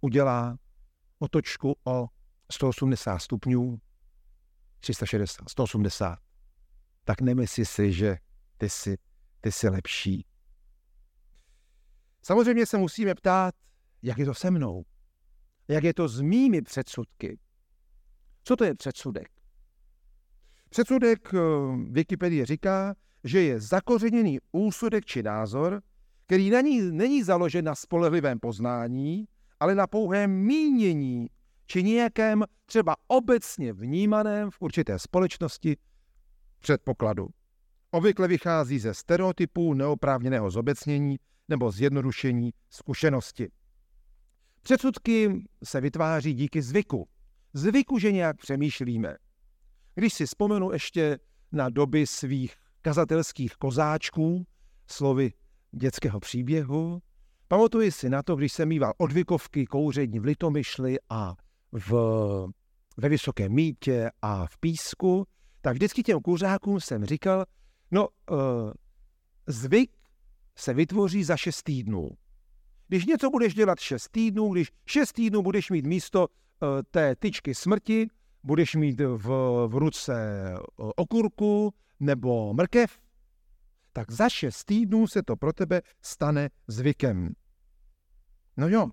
udělá 0.00 0.58
otočku 1.18 1.76
o 1.84 2.06
180 2.52 3.18
stupňů, 3.18 3.80
360, 4.80 5.48
180, 5.48 6.18
tak 7.04 7.20
nemyslí 7.20 7.64
si, 7.64 7.92
že 7.92 8.16
ty 8.58 8.70
jsi, 8.70 8.98
ty 9.40 9.52
jsi 9.52 9.68
lepší. 9.68 10.26
Samozřejmě 12.22 12.66
se 12.66 12.78
musíme 12.78 13.14
ptát, 13.14 13.54
jak 14.04 14.18
je 14.18 14.24
to 14.24 14.34
se 14.34 14.50
mnou, 14.50 14.84
jak 15.68 15.84
je 15.84 15.94
to 15.94 16.08
s 16.08 16.20
mými 16.20 16.62
předsudky. 16.62 17.38
Co 18.44 18.56
to 18.56 18.64
je 18.64 18.74
předsudek? 18.74 19.28
Předsudek 20.70 21.34
eh, 21.34 21.38
Wikipedie 21.90 22.46
říká, 22.46 22.94
že 23.24 23.42
je 23.42 23.60
zakořeněný 23.60 24.38
úsudek 24.52 25.04
či 25.04 25.22
názor, 25.22 25.82
který 26.26 26.50
není, 26.50 26.92
není 26.92 27.22
založen 27.22 27.64
na 27.64 27.74
spolehlivém 27.74 28.40
poznání, 28.40 29.24
ale 29.60 29.74
na 29.74 29.86
pouhém 29.86 30.30
mínění 30.30 31.30
či 31.66 31.82
nějakém 31.82 32.44
třeba 32.66 32.96
obecně 33.06 33.72
vnímaném 33.72 34.50
v 34.50 34.56
určité 34.60 34.98
společnosti 34.98 35.76
předpokladu. 36.60 37.28
Obvykle 37.90 38.28
vychází 38.28 38.78
ze 38.78 38.94
stereotypů 38.94 39.74
neoprávněného 39.74 40.50
zobecnění 40.50 41.16
nebo 41.48 41.70
zjednodušení 41.70 42.52
zkušenosti. 42.70 43.50
Předsudky 44.64 45.44
se 45.64 45.80
vytváří 45.80 46.34
díky 46.34 46.62
zvyku. 46.62 47.08
Zvyku, 47.52 47.98
že 47.98 48.12
nějak 48.12 48.36
přemýšlíme. 48.36 49.16
Když 49.94 50.14
si 50.14 50.26
vzpomenu 50.26 50.72
ještě 50.72 51.18
na 51.52 51.68
doby 51.68 52.06
svých 52.06 52.54
kazatelských 52.82 53.52
kozáčků, 53.52 54.46
slovy 54.86 55.32
dětského 55.72 56.20
příběhu, 56.20 57.02
pamatuji 57.48 57.92
si 57.92 58.08
na 58.08 58.22
to, 58.22 58.36
když 58.36 58.52
jsem 58.52 58.68
mýval 58.68 58.92
odvykovky 58.98 59.66
kouření 59.66 60.18
v 60.18 60.24
Litomyšli 60.24 60.96
a 61.08 61.34
v, 61.72 61.92
ve 62.96 63.08
Vysokém 63.08 63.52
mítě 63.52 64.10
a 64.22 64.46
v 64.46 64.58
Písku, 64.58 65.26
tak 65.60 65.72
vždycky 65.72 66.02
těm 66.02 66.20
kuřákům 66.20 66.80
jsem 66.80 67.04
říkal, 67.04 67.44
no 67.90 68.08
uh, 68.30 68.38
zvyk 69.46 69.90
se 70.56 70.74
vytvoří 70.74 71.24
za 71.24 71.36
šest 71.36 71.62
týdnů. 71.62 72.10
Když 72.88 73.06
něco 73.06 73.30
budeš 73.30 73.54
dělat 73.54 73.78
šest 73.80 74.08
týdnů, 74.08 74.52
když 74.52 74.72
šest 74.86 75.12
týdnů 75.12 75.42
budeš 75.42 75.70
mít 75.70 75.86
místo 75.86 76.28
uh, 76.28 76.68
té 76.90 77.16
tyčky 77.16 77.54
smrti, 77.54 78.08
budeš 78.42 78.74
mít 78.74 79.00
v, 79.00 79.26
v 79.66 79.74
ruce 79.74 80.14
uh, 80.78 80.90
okurku 80.96 81.74
nebo 82.00 82.54
mrkev, 82.54 82.98
tak 83.92 84.10
za 84.10 84.28
šest 84.28 84.64
týdnů 84.64 85.06
se 85.06 85.22
to 85.22 85.36
pro 85.36 85.52
tebe 85.52 85.82
stane 86.02 86.50
zvykem. 86.68 87.34
No 88.56 88.68
jo, 88.68 88.86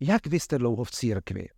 jak 0.00 0.26
vy 0.26 0.40
jste 0.40 0.58
dlouho 0.58 0.84
v 0.84 0.90
církvi? 0.90 1.48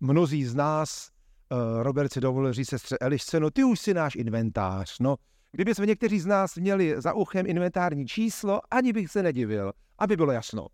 Mnozí 0.00 0.44
z 0.44 0.54
nás 0.54 1.10
uh, 1.50 1.82
Robert 1.82 2.12
si 2.12 2.20
dovolil 2.20 2.52
říct 2.52 2.68
sestře 2.68 2.96
Elišce, 3.00 3.40
no 3.40 3.50
ty 3.50 3.64
už 3.64 3.80
si 3.80 3.94
náš 3.94 4.16
inventář, 4.16 4.98
no 4.98 5.16
Kdyby 5.58 5.74
jsme 5.74 5.86
někteří 5.86 6.20
z 6.20 6.26
nás 6.26 6.56
měli 6.56 7.00
za 7.00 7.12
uchem 7.12 7.46
inventární 7.46 8.06
číslo, 8.06 8.60
ani 8.70 8.92
bych 8.92 9.10
se 9.10 9.22
nedivil, 9.22 9.72
aby 9.98 10.16
bylo 10.16 10.32
jasno. 10.32 10.66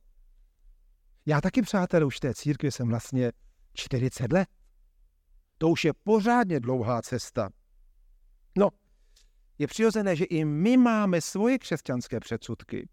Já 1.26 1.41
taky, 1.41 1.62
přátelé, 1.62 2.05
už 2.05 2.21
té 2.21 2.35
církvi 2.35 2.73
jsem 2.73 2.88
vlastně 2.88 3.33
40 3.75 4.33
let. 4.33 4.49
To 5.59 5.69
už 5.69 5.85
je 5.85 5.93
pořádně 6.03 6.61
dlouhá 6.61 7.03
cesta. 7.03 7.49
No, 8.59 8.69
je 9.59 9.67
přirozené, 9.67 10.17
že 10.17 10.25
i 10.25 10.45
my 10.45 10.76
máme 10.76 11.21
svoje 11.21 11.59
křesťanské 11.59 12.21
předsudky. 12.21 12.88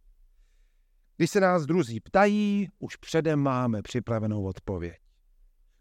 Když 1.17 1.31
se 1.31 1.39
nás 1.39 1.65
druzí 1.65 1.99
ptají, 1.99 2.69
už 2.79 2.95
předem 2.95 3.39
máme 3.39 3.81
připravenou 3.81 4.43
odpověď. 4.43 4.97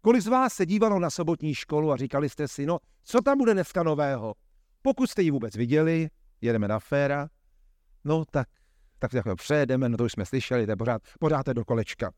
Kolik 0.01 0.21
z 0.21 0.27
vás 0.27 0.53
se 0.53 0.65
dívalo 0.65 0.99
na 0.99 1.09
sobotní 1.09 1.55
školu 1.55 1.91
a 1.91 1.97
říkali 1.97 2.29
jste 2.29 2.47
si, 2.47 2.65
no, 2.65 2.77
co 3.03 3.21
tam 3.21 3.37
bude 3.37 3.53
dneska 3.53 3.83
nového? 3.83 4.35
Pokud 4.81 5.09
jste 5.09 5.21
ji 5.21 5.31
vůbec 5.31 5.55
viděli, 5.55 6.09
jedeme 6.41 6.67
na 6.67 6.79
féra, 6.79 7.29
no 8.03 8.25
tak, 8.25 8.47
tak 8.99 9.11
takhle 9.11 9.35
přejedeme, 9.35 9.89
no 9.89 9.97
to 9.97 10.03
už 10.03 10.11
jsme 10.11 10.25
slyšeli, 10.25 10.65
to 10.65 10.71
je 10.71 10.75
pořád, 10.75 11.01
pořád 11.19 11.47
je 11.47 11.53
do 11.53 11.65
kolečka. 11.65 12.11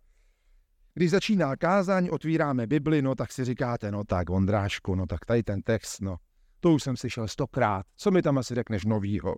Když 0.93 1.11
začíná 1.11 1.55
kázání, 1.55 2.09
otvíráme 2.09 2.67
Bibli, 2.67 3.01
no 3.01 3.15
tak 3.15 3.31
si 3.31 3.45
říkáte, 3.45 3.91
no 3.91 4.03
tak 4.03 4.29
Vondrášku, 4.29 4.95
no 4.95 5.05
tak 5.05 5.25
tady 5.25 5.43
ten 5.43 5.61
text, 5.61 6.01
no 6.01 6.17
to 6.59 6.71
už 6.71 6.83
jsem 6.83 6.97
slyšel 6.97 7.27
stokrát, 7.27 7.85
co 7.95 8.11
mi 8.11 8.21
tam 8.21 8.37
asi 8.37 8.55
řekneš 8.55 8.85
novýho. 8.85 9.35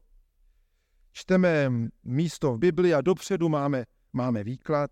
Čteme 1.11 1.71
místo 2.03 2.53
v 2.53 2.57
Bibli 2.57 2.93
a 2.93 3.01
dopředu 3.01 3.49
máme, 3.49 3.85
máme 4.13 4.43
výklad. 4.43 4.91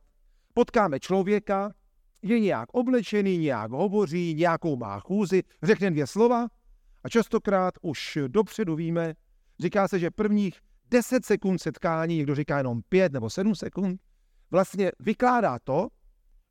Potkáme 0.53 0.99
člověka, 0.99 1.73
je 2.21 2.39
nějak 2.39 2.69
oblečený, 2.73 3.37
nějak 3.37 3.71
hovoří, 3.71 4.35
nějakou 4.35 4.75
má 4.75 4.99
chůzi, 4.99 5.43
řekne 5.63 5.91
dvě 5.91 6.07
slova 6.07 6.47
a 7.03 7.09
častokrát 7.09 7.73
už 7.81 8.17
dopředu 8.27 8.75
víme, 8.75 9.13
říká 9.59 9.87
se, 9.87 9.99
že 9.99 10.11
prvních 10.11 10.59
10 10.89 11.25
sekund 11.25 11.59
setkání, 11.59 12.17
někdo 12.17 12.35
říká 12.35 12.57
jenom 12.57 12.81
5 12.89 13.13
nebo 13.13 13.29
7 13.29 13.55
sekund, 13.55 14.01
vlastně 14.51 14.91
vykládá 14.99 15.59
to, 15.63 15.87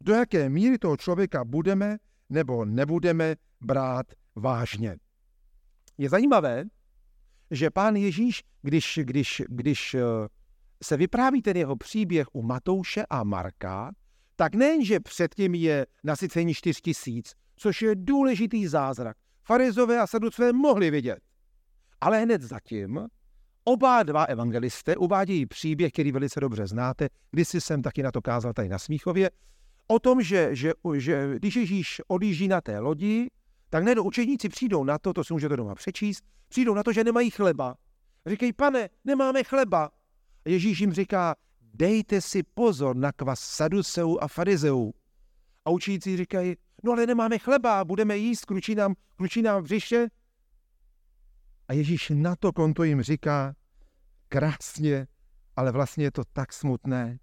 do 0.00 0.14
jaké 0.14 0.48
míry 0.48 0.78
toho 0.78 0.96
člověka 0.96 1.44
budeme 1.44 1.96
nebo 2.28 2.64
nebudeme 2.64 3.36
brát 3.60 4.06
vážně. 4.34 4.96
Je 5.98 6.08
zajímavé, 6.08 6.64
že 7.50 7.70
pán 7.70 7.96
Ježíš, 7.96 8.42
když, 8.62 8.98
když, 9.02 9.42
když 9.48 9.94
eh, 9.94 10.00
se 10.82 10.96
vypráví 10.96 11.42
ten 11.42 11.56
jeho 11.56 11.76
příběh 11.76 12.26
u 12.32 12.42
Matouše 12.42 13.04
a 13.10 13.24
Marka, 13.24 13.92
tak 14.36 14.54
nejenže 14.54 15.00
předtím 15.00 15.54
je 15.54 15.86
nasycení 16.04 16.54
4 16.54 16.80
tisíc, 16.82 17.32
což 17.56 17.82
je 17.82 17.94
důležitý 17.94 18.66
zázrak. 18.66 19.16
Farizové 19.44 20.00
a 20.00 20.06
saducové 20.06 20.52
mohli 20.52 20.90
vidět. 20.90 21.18
Ale 22.00 22.20
hned 22.20 22.42
zatím 22.42 23.08
oba 23.64 24.02
dva 24.02 24.24
evangelisté 24.24 24.96
uvádějí 24.96 25.46
příběh, 25.46 25.92
který 25.92 26.12
velice 26.12 26.40
dobře 26.40 26.66
znáte, 26.66 27.08
když 27.30 27.48
si 27.48 27.60
jsem 27.60 27.82
taky 27.82 28.02
na 28.02 28.12
to 28.12 28.22
kázal 28.22 28.52
tady 28.52 28.68
na 28.68 28.78
Smíchově, 28.78 29.30
o 29.86 29.98
tom, 29.98 30.22
že, 30.22 30.56
že, 30.56 30.72
že 30.96 31.34
když 31.36 31.56
Ježíš 31.56 32.00
odjíždí 32.08 32.48
na 32.48 32.60
té 32.60 32.78
lodi, 32.78 33.30
tak 33.70 33.84
ne, 33.84 34.00
učeníci 34.00 34.48
přijdou 34.48 34.84
na 34.84 34.98
to, 34.98 35.12
to 35.12 35.24
si 35.24 35.32
můžete 35.32 35.56
doma 35.56 35.74
přečíst, 35.74 36.24
přijdou 36.48 36.74
na 36.74 36.82
to, 36.82 36.92
že 36.92 37.04
nemají 37.04 37.30
chleba. 37.30 37.76
Říkají, 38.26 38.52
pane, 38.52 38.88
nemáme 39.04 39.44
chleba. 39.44 39.90
A 40.46 40.48
Ježíš 40.48 40.78
jim 40.80 40.92
říká, 40.92 41.34
dejte 41.60 42.20
si 42.20 42.42
pozor 42.42 42.96
na 42.96 43.12
kvas 43.12 43.40
saduceů 43.40 44.22
a 44.22 44.28
farizeů. 44.28 44.92
A 45.64 45.70
učící 45.70 46.16
říkají, 46.16 46.56
no 46.82 46.92
ale 46.92 47.06
nemáme 47.06 47.38
chleba, 47.38 47.84
budeme 47.84 48.16
jíst, 48.16 48.44
kručí 48.44 48.74
nám, 48.74 48.94
kručí 49.16 49.42
nám 49.42 49.60
v 49.60 49.64
břiše. 49.64 50.08
A 51.68 51.72
Ježíš 51.72 52.12
na 52.14 52.36
to 52.36 52.52
konto 52.52 52.84
jim 52.84 53.02
říká, 53.02 53.54
krásně, 54.28 55.06
ale 55.56 55.72
vlastně 55.72 56.04
je 56.04 56.10
to 56.10 56.22
tak 56.32 56.52
smutné. 56.52 57.18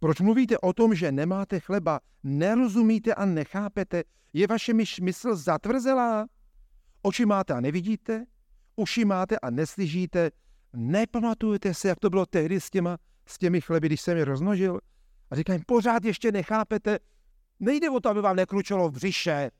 Proč 0.00 0.20
mluvíte 0.20 0.58
o 0.58 0.72
tom, 0.72 0.94
že 0.94 1.12
nemáte 1.12 1.60
chleba, 1.60 2.00
nerozumíte 2.22 3.14
a 3.14 3.24
nechápete? 3.24 4.02
Je 4.32 4.46
vaše 4.46 4.74
mysl 5.02 5.36
zatvrzelá? 5.36 6.26
Oči 7.02 7.26
máte 7.26 7.54
a 7.54 7.60
nevidíte? 7.60 8.24
Uši 8.76 9.04
máte 9.04 9.38
a 9.38 9.50
neslyšíte? 9.50 10.30
Nepamatujete 10.72 11.74
se, 11.74 11.88
jak 11.88 11.98
to 11.98 12.10
bylo 12.10 12.26
tehdy 12.26 12.60
s, 12.60 12.70
těma, 12.70 12.98
s 13.26 13.38
těmi 13.38 13.60
chleby, 13.60 13.86
když 13.88 14.00
jsem 14.00 14.16
je 14.16 14.24
roznožil? 14.24 14.80
A 15.30 15.36
říkám, 15.36 15.60
pořád 15.66 16.04
ještě 16.04 16.32
nechápete? 16.32 16.98
Nejde 17.60 17.90
o 17.90 18.00
to, 18.00 18.08
aby 18.08 18.20
vám 18.20 18.36
nekručilo 18.36 18.88
v 18.88 18.92
břiše. 18.92 19.50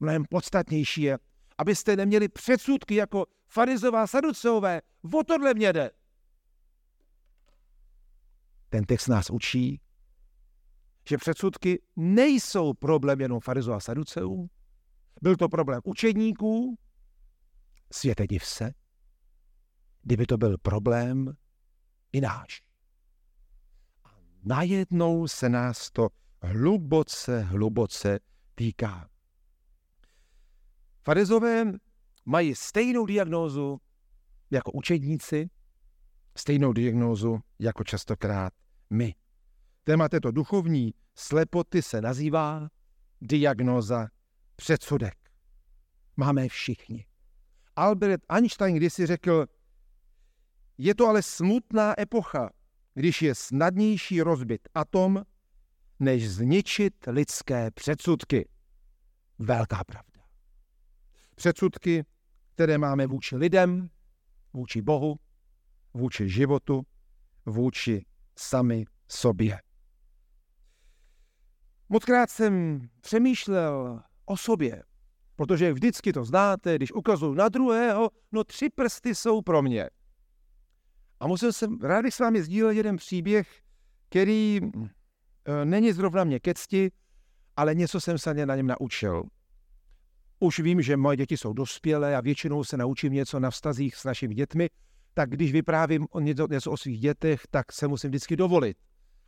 Mnohem 0.00 0.24
podstatnější 0.30 1.02
je, 1.02 1.18
abyste 1.58 1.96
neměli 1.96 2.28
předsudky 2.28 2.94
jako 2.94 3.26
farizová 3.46 4.06
saduceové. 4.06 4.80
O 5.14 5.24
tohle 5.24 5.54
mě 5.54 5.72
jde. 5.72 5.90
Ten 8.68 8.84
text 8.84 9.06
nás 9.06 9.30
učí, 9.30 9.80
že 11.08 11.18
předsudky 11.18 11.82
nejsou 11.96 12.74
problém 12.74 13.20
jenom 13.20 13.40
farizů 13.40 13.72
a 13.72 13.80
saduceů, 13.80 14.50
byl 15.22 15.36
to 15.36 15.48
problém 15.48 15.80
učedníků, 15.84 16.78
světe 17.92 18.26
div 18.26 18.44
se, 18.44 18.72
kdyby 20.02 20.26
to 20.26 20.36
byl 20.36 20.58
problém 20.58 21.32
i 22.12 22.20
náš. 22.20 22.62
A 24.04 24.10
najednou 24.44 25.28
se 25.28 25.48
nás 25.48 25.90
to 25.90 26.08
hluboce, 26.42 27.40
hluboce 27.40 28.18
týká. 28.54 29.08
Farizové 31.04 31.64
mají 32.24 32.54
stejnou 32.54 33.06
diagnózu 33.06 33.80
jako 34.50 34.72
učedníci, 34.72 35.50
stejnou 36.36 36.72
diagnózu 36.72 37.40
jako 37.58 37.84
častokrát 37.84 38.52
my. 38.90 39.14
Téma 39.84 40.08
této 40.08 40.30
duchovní 40.30 40.94
slepoty 41.14 41.82
se 41.82 42.00
nazývá 42.00 42.68
diagnóza 43.20 44.08
předsudek. 44.56 45.18
Máme 46.16 46.48
všichni. 46.48 47.06
Albert 47.76 48.22
Einstein 48.28 48.76
kdysi 48.76 49.06
řekl, 49.06 49.46
je 50.78 50.94
to 50.94 51.06
ale 51.06 51.22
smutná 51.22 52.00
epocha, 52.00 52.50
když 52.94 53.22
je 53.22 53.34
snadnější 53.34 54.22
rozbit 54.22 54.68
atom, 54.74 55.22
než 56.00 56.30
zničit 56.30 56.94
lidské 57.06 57.70
předsudky. 57.70 58.48
Velká 59.38 59.84
pravda. 59.84 60.22
Předsudky, 61.34 62.04
které 62.54 62.78
máme 62.78 63.06
vůči 63.06 63.36
lidem, 63.36 63.88
vůči 64.52 64.82
Bohu, 64.82 65.16
vůči 65.94 66.28
životu, 66.28 66.82
vůči 67.46 68.04
sami 68.38 68.84
sobě. 69.08 69.58
Mockrát 71.88 72.30
jsem 72.30 72.80
přemýšlel 73.00 74.02
o 74.24 74.36
sobě, 74.36 74.82
protože 75.36 75.72
vždycky 75.72 76.12
to 76.12 76.24
znáte, 76.24 76.76
když 76.76 76.92
ukazuju 76.92 77.34
na 77.34 77.48
druhého, 77.48 78.10
no 78.32 78.44
tři 78.44 78.70
prsty 78.70 79.14
jsou 79.14 79.42
pro 79.42 79.62
mě. 79.62 79.90
A 81.20 81.26
musel 81.26 81.52
jsem, 81.52 81.78
rád 81.80 82.04
s 82.06 82.18
vámi 82.18 82.42
sdílel 82.42 82.70
jeden 82.70 82.96
příběh, 82.96 83.62
který 84.08 84.60
není 85.64 85.92
zrovna 85.92 86.24
mě 86.24 86.40
ke 86.40 86.54
cti, 86.54 86.90
ale 87.56 87.74
něco 87.74 88.00
jsem 88.00 88.18
se 88.18 88.34
na 88.34 88.56
něm 88.56 88.66
naučil. 88.66 89.22
Už 90.40 90.58
vím, 90.60 90.82
že 90.82 90.96
moje 90.96 91.16
děti 91.16 91.36
jsou 91.36 91.52
dospělé 91.52 92.16
a 92.16 92.20
většinou 92.20 92.64
se 92.64 92.76
naučím 92.76 93.12
něco 93.12 93.40
na 93.40 93.50
vztazích 93.50 93.96
s 93.96 94.04
našimi 94.04 94.34
dětmi, 94.34 94.70
tak 95.14 95.30
když 95.30 95.52
vyprávím 95.52 96.06
něco 96.48 96.70
o 96.70 96.76
svých 96.76 97.00
dětech, 97.00 97.42
tak 97.50 97.72
se 97.72 97.88
musím 97.88 98.10
vždycky 98.10 98.36
dovolit. 98.36 98.76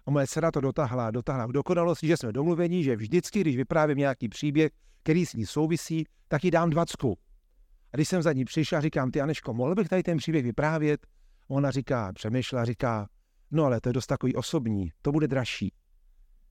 A 0.07 0.11
moje 0.11 0.27
dcera 0.27 0.51
to 0.51 0.61
dotáhla, 0.61 1.11
dotáhla 1.11 1.47
k 1.47 1.53
dokonalosti, 1.53 2.07
že 2.07 2.17
jsme 2.17 2.33
domluveni, 2.33 2.85
že 2.85 2.97
vždycky, 2.97 3.41
když 3.41 3.57
vyprávím 3.57 3.99
nějaký 3.99 4.29
příběh, 4.29 4.73
který 5.03 5.27
s 5.27 5.35
ní 5.35 5.47
souvisí, 5.47 6.05
tak 6.29 6.45
ji 6.45 6.51
dám 6.51 6.71
dvacku. 6.71 7.19
A 7.93 7.97
když 7.97 8.09
jsem 8.09 8.23
za 8.23 8.33
ní 8.33 8.45
přišel, 8.45 8.81
říkám, 8.81 9.11
ty 9.11 9.21
Aneško, 9.21 9.55
mohl 9.55 9.75
bych 9.75 9.89
tady 9.89 10.03
ten 10.03 10.19
příběh 10.19 10.45
vyprávět? 10.45 11.07
Ona 11.49 11.71
říká, 11.71 12.13
přemýšlela, 12.13 12.65
říká, 12.65 13.09
no 13.51 13.65
ale 13.65 13.81
to 13.81 13.89
je 13.89 13.93
dost 13.93 14.07
takový 14.07 14.35
osobní, 14.35 14.91
to 15.03 15.13
bude 15.13 15.29
dražší. 15.29 15.73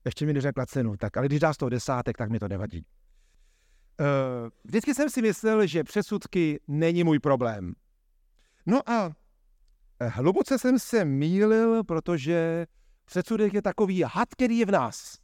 Ještě 0.04 0.26
mi 0.26 0.32
neřekla 0.32 0.66
cenu, 0.66 0.96
tak 0.96 1.16
ale 1.16 1.26
když 1.26 1.40
dá 1.40 1.54
z 1.54 1.56
toho 1.56 1.68
desátek, 1.68 2.18
tak 2.18 2.30
mi 2.30 2.38
to 2.38 2.48
nevadí. 2.48 2.86
Uh, 4.00 4.06
vždycky 4.64 4.94
jsem 4.94 5.10
si 5.10 5.22
myslel, 5.22 5.66
že 5.66 5.84
přesudky 5.84 6.60
není 6.68 7.04
můj 7.04 7.18
problém. 7.18 7.74
No 8.66 8.90
a 8.90 9.10
hluboce 10.00 10.58
jsem 10.58 10.78
se 10.78 11.04
mýlil, 11.04 11.84
protože 11.84 12.66
předsudek 13.04 13.54
je 13.54 13.62
takový 13.62 14.02
had, 14.02 14.28
který 14.32 14.58
je 14.58 14.66
v 14.66 14.70
nás. 14.70 15.18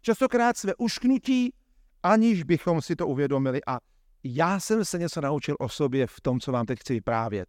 Častokrát 0.00 0.56
jsme 0.56 0.74
ušknutí, 0.78 1.54
aniž 2.02 2.42
bychom 2.42 2.82
si 2.82 2.96
to 2.96 3.06
uvědomili. 3.06 3.60
A 3.66 3.78
já 4.24 4.60
jsem 4.60 4.84
se 4.84 4.98
něco 4.98 5.20
naučil 5.20 5.56
o 5.58 5.68
sobě 5.68 6.06
v 6.06 6.20
tom, 6.20 6.40
co 6.40 6.52
vám 6.52 6.66
teď 6.66 6.80
chci 6.80 6.92
vyprávět. 6.92 7.48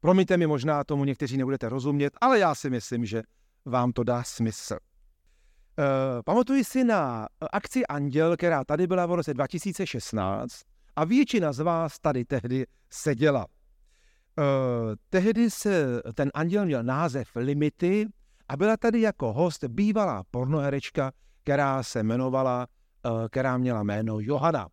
Promiňte 0.00 0.36
mi, 0.36 0.46
možná 0.46 0.84
tomu 0.84 1.04
někteří 1.04 1.36
nebudete 1.36 1.68
rozumět, 1.68 2.12
ale 2.20 2.38
já 2.38 2.54
si 2.54 2.70
myslím, 2.70 3.06
že 3.06 3.22
vám 3.64 3.92
to 3.92 4.04
dá 4.04 4.22
smysl. 4.22 4.76
Uh, 5.78 6.22
pamatuji 6.24 6.64
si 6.64 6.84
na 6.84 7.28
akci 7.52 7.86
Anděl, 7.86 8.36
která 8.36 8.64
tady 8.64 8.86
byla 8.86 9.06
v 9.06 9.14
roce 9.14 9.34
2016 9.34 10.62
a 10.96 11.04
většina 11.04 11.52
z 11.52 11.60
vás 11.60 11.98
tady 11.98 12.24
tehdy 12.24 12.66
seděla. 12.90 13.46
tehdy 15.10 15.50
se 15.50 16.02
ten 16.14 16.30
anděl 16.34 16.64
měl 16.64 16.82
název 16.82 17.28
Limity 17.36 18.06
a 18.48 18.56
byla 18.56 18.76
tady 18.76 19.00
jako 19.00 19.32
host 19.32 19.64
bývalá 19.64 20.22
pornoherečka, 20.30 21.12
která 21.42 21.82
se 21.82 22.00
jmenovala, 22.00 22.66
která 23.30 23.58
měla 23.58 23.82
jméno 23.82 24.20
Johana. 24.20 24.68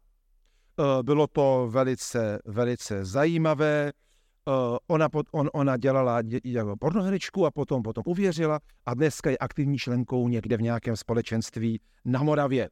Bylo 1.02 1.28
to 1.28 1.68
velice, 1.72 2.40
velice 2.46 3.06
zajímavé. 3.06 3.92
Uh, 4.48 4.78
ona, 4.88 5.10
on, 5.32 5.50
ona 5.54 5.78
dělala 5.78 6.22
jako 6.44 6.78
pornoherečku 6.78 7.46
a 7.46 7.52
potom, 7.52 7.84
potom 7.84 8.04
uvěřila 8.08 8.60
a 8.86 8.94
dneska 8.94 9.30
je 9.30 9.38
aktivní 9.38 9.78
členkou 9.78 10.28
někde 10.28 10.58
v 10.58 10.62
nějakém 10.62 10.96
společenství 10.96 11.80
na 12.06 12.24
Moravě. 12.24 12.70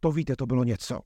To 0.00 0.12
víte, 0.12 0.36
to 0.36 0.46
bylo 0.46 0.64
něco. 0.64 1.00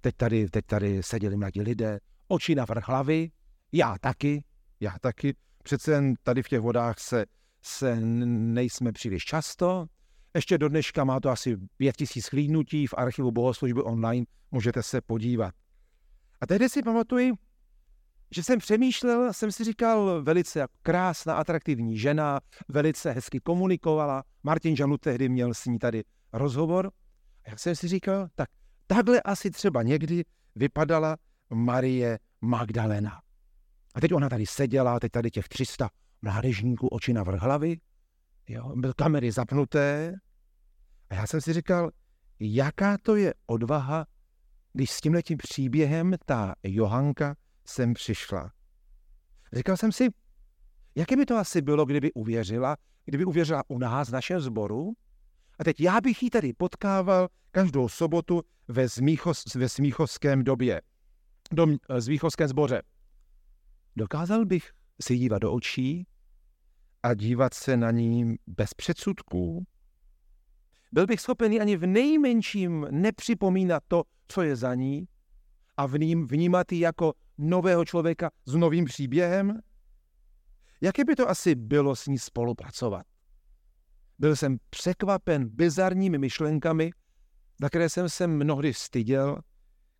Teď 0.00 0.16
tady, 0.16 0.48
teď 0.48 0.66
tady 0.66 1.02
seděli 1.02 1.36
mladí 1.36 1.62
lidé, 1.62 1.98
oči 2.28 2.54
na 2.54 2.64
vrch 2.64 2.88
hlavy, 2.88 3.30
já 3.72 3.98
taky, 4.00 4.44
já 4.80 4.94
taky. 5.00 5.34
Přece 5.62 5.92
jen 5.92 6.14
tady 6.22 6.42
v 6.42 6.48
těch 6.48 6.60
vodách 6.60 6.98
se, 6.98 7.26
se 7.62 8.00
nejsme 8.00 8.92
příliš 8.92 9.24
často. 9.24 9.86
Ještě 10.34 10.58
do 10.58 10.68
dneška 10.68 11.04
má 11.04 11.20
to 11.20 11.30
asi 11.30 11.56
pět 11.76 11.96
tisíc 11.96 12.28
chlídnutí 12.28 12.86
v 12.86 12.94
archivu 12.96 13.30
bohoslužby 13.32 13.82
online, 13.82 14.26
můžete 14.50 14.82
se 14.82 15.00
podívat. 15.00 15.54
A 16.40 16.46
tehdy 16.46 16.68
si 16.68 16.82
pamatuju, 16.82 17.34
že 18.30 18.42
jsem 18.42 18.58
přemýšlel, 18.58 19.32
jsem 19.32 19.52
si 19.52 19.64
říkal, 19.64 20.22
velice 20.22 20.66
krásná, 20.82 21.34
atraktivní 21.34 21.98
žena, 21.98 22.40
velice 22.68 23.12
hezky 23.12 23.40
komunikovala. 23.40 24.24
Martin 24.42 24.76
Žanu 24.76 24.98
tehdy 24.98 25.28
měl 25.28 25.54
s 25.54 25.64
ní 25.64 25.78
tady 25.78 26.04
rozhovor. 26.32 26.90
A 27.44 27.50
já 27.50 27.56
jsem 27.56 27.76
si 27.76 27.88
říkal, 27.88 28.28
tak 28.34 28.48
takhle 28.86 29.22
asi 29.22 29.50
třeba 29.50 29.82
někdy 29.82 30.24
vypadala 30.54 31.16
Marie 31.50 32.18
Magdalena. 32.40 33.20
A 33.94 34.00
teď 34.00 34.12
ona 34.12 34.28
tady 34.28 34.46
seděla, 34.46 35.00
teď 35.00 35.12
tady 35.12 35.30
těch 35.30 35.48
300 35.48 35.88
mládežníků, 36.22 36.88
oči 36.88 37.12
na 37.12 37.22
vrch 37.22 37.42
hlavy, 37.42 37.76
jo, 38.48 38.72
byl 38.76 38.92
kamery 38.96 39.32
zapnuté. 39.32 40.14
A 41.10 41.14
já 41.14 41.26
jsem 41.26 41.40
si 41.40 41.52
říkal, 41.52 41.90
jaká 42.40 42.98
to 43.02 43.16
je 43.16 43.34
odvaha, 43.46 44.06
když 44.72 44.90
s 44.90 45.00
tímhletím 45.00 45.38
příběhem 45.38 46.14
ta 46.26 46.54
Johanka 46.62 47.36
sem 47.68 47.94
přišla. 47.94 48.52
Říkal 49.52 49.76
jsem 49.76 49.92
si, 49.92 50.08
jaké 50.94 51.16
by 51.16 51.26
to 51.26 51.36
asi 51.36 51.62
bylo, 51.62 51.84
kdyby 51.84 52.12
uvěřila, 52.12 52.76
kdyby 53.04 53.24
uvěřila 53.24 53.62
u 53.68 53.78
nás, 53.78 54.08
v 54.08 54.12
našem 54.12 54.40
sboru, 54.40 54.92
a 55.58 55.64
teď 55.64 55.80
já 55.80 56.00
bych 56.00 56.22
ji 56.22 56.30
tady 56.30 56.52
potkával 56.52 57.28
každou 57.50 57.88
sobotu 57.88 58.42
ve, 58.68 58.88
Smíchos, 58.88 59.54
ve 59.54 59.68
Smíchovském 59.68 60.44
době, 60.44 60.80
do 61.52 61.66
Smíchovském 62.00 62.48
zboře. 62.48 62.82
Dokázal 63.96 64.44
bych 64.46 64.70
si 65.02 65.16
dívat 65.16 65.38
do 65.38 65.52
očí 65.52 66.06
a 67.02 67.14
dívat 67.14 67.54
se 67.54 67.76
na 67.76 67.90
ní 67.90 68.36
bez 68.46 68.74
předsudků? 68.74 69.66
Byl 70.92 71.06
bych 71.06 71.20
schopen 71.20 71.62
ani 71.62 71.76
v 71.76 71.86
nejmenším 71.86 72.86
nepřipomínat 72.90 73.82
to, 73.88 74.02
co 74.28 74.42
je 74.42 74.56
za 74.56 74.74
ní 74.74 75.08
a 75.76 75.86
v 75.86 75.98
ním 75.98 76.26
vnímat 76.26 76.72
ji 76.72 76.80
jako 76.80 77.14
nového 77.38 77.84
člověka 77.84 78.30
s 78.46 78.54
novým 78.54 78.84
příběhem? 78.84 79.60
Jaké 80.80 81.04
by 81.04 81.16
to 81.16 81.28
asi 81.28 81.54
bylo 81.54 81.96
s 81.96 82.06
ní 82.06 82.18
spolupracovat? 82.18 83.06
Byl 84.18 84.36
jsem 84.36 84.56
překvapen 84.70 85.48
bizarními 85.48 86.18
myšlenkami, 86.18 86.90
na 87.60 87.68
které 87.68 87.88
jsem 87.88 88.08
se 88.08 88.26
mnohdy 88.26 88.74
styděl, 88.74 89.38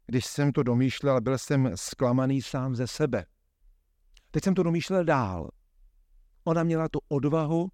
když 0.06 0.26
jsem 0.26 0.52
to 0.52 0.62
domýšlel, 0.62 1.20
byl 1.20 1.38
jsem 1.38 1.72
zklamaný 1.74 2.42
sám 2.42 2.76
ze 2.76 2.86
sebe. 2.86 3.26
Teď 4.30 4.44
jsem 4.44 4.54
to 4.54 4.62
domýšlel 4.62 5.04
dál. 5.04 5.50
Ona 6.44 6.62
měla 6.62 6.88
tu 6.88 7.00
odvahu, 7.08 7.68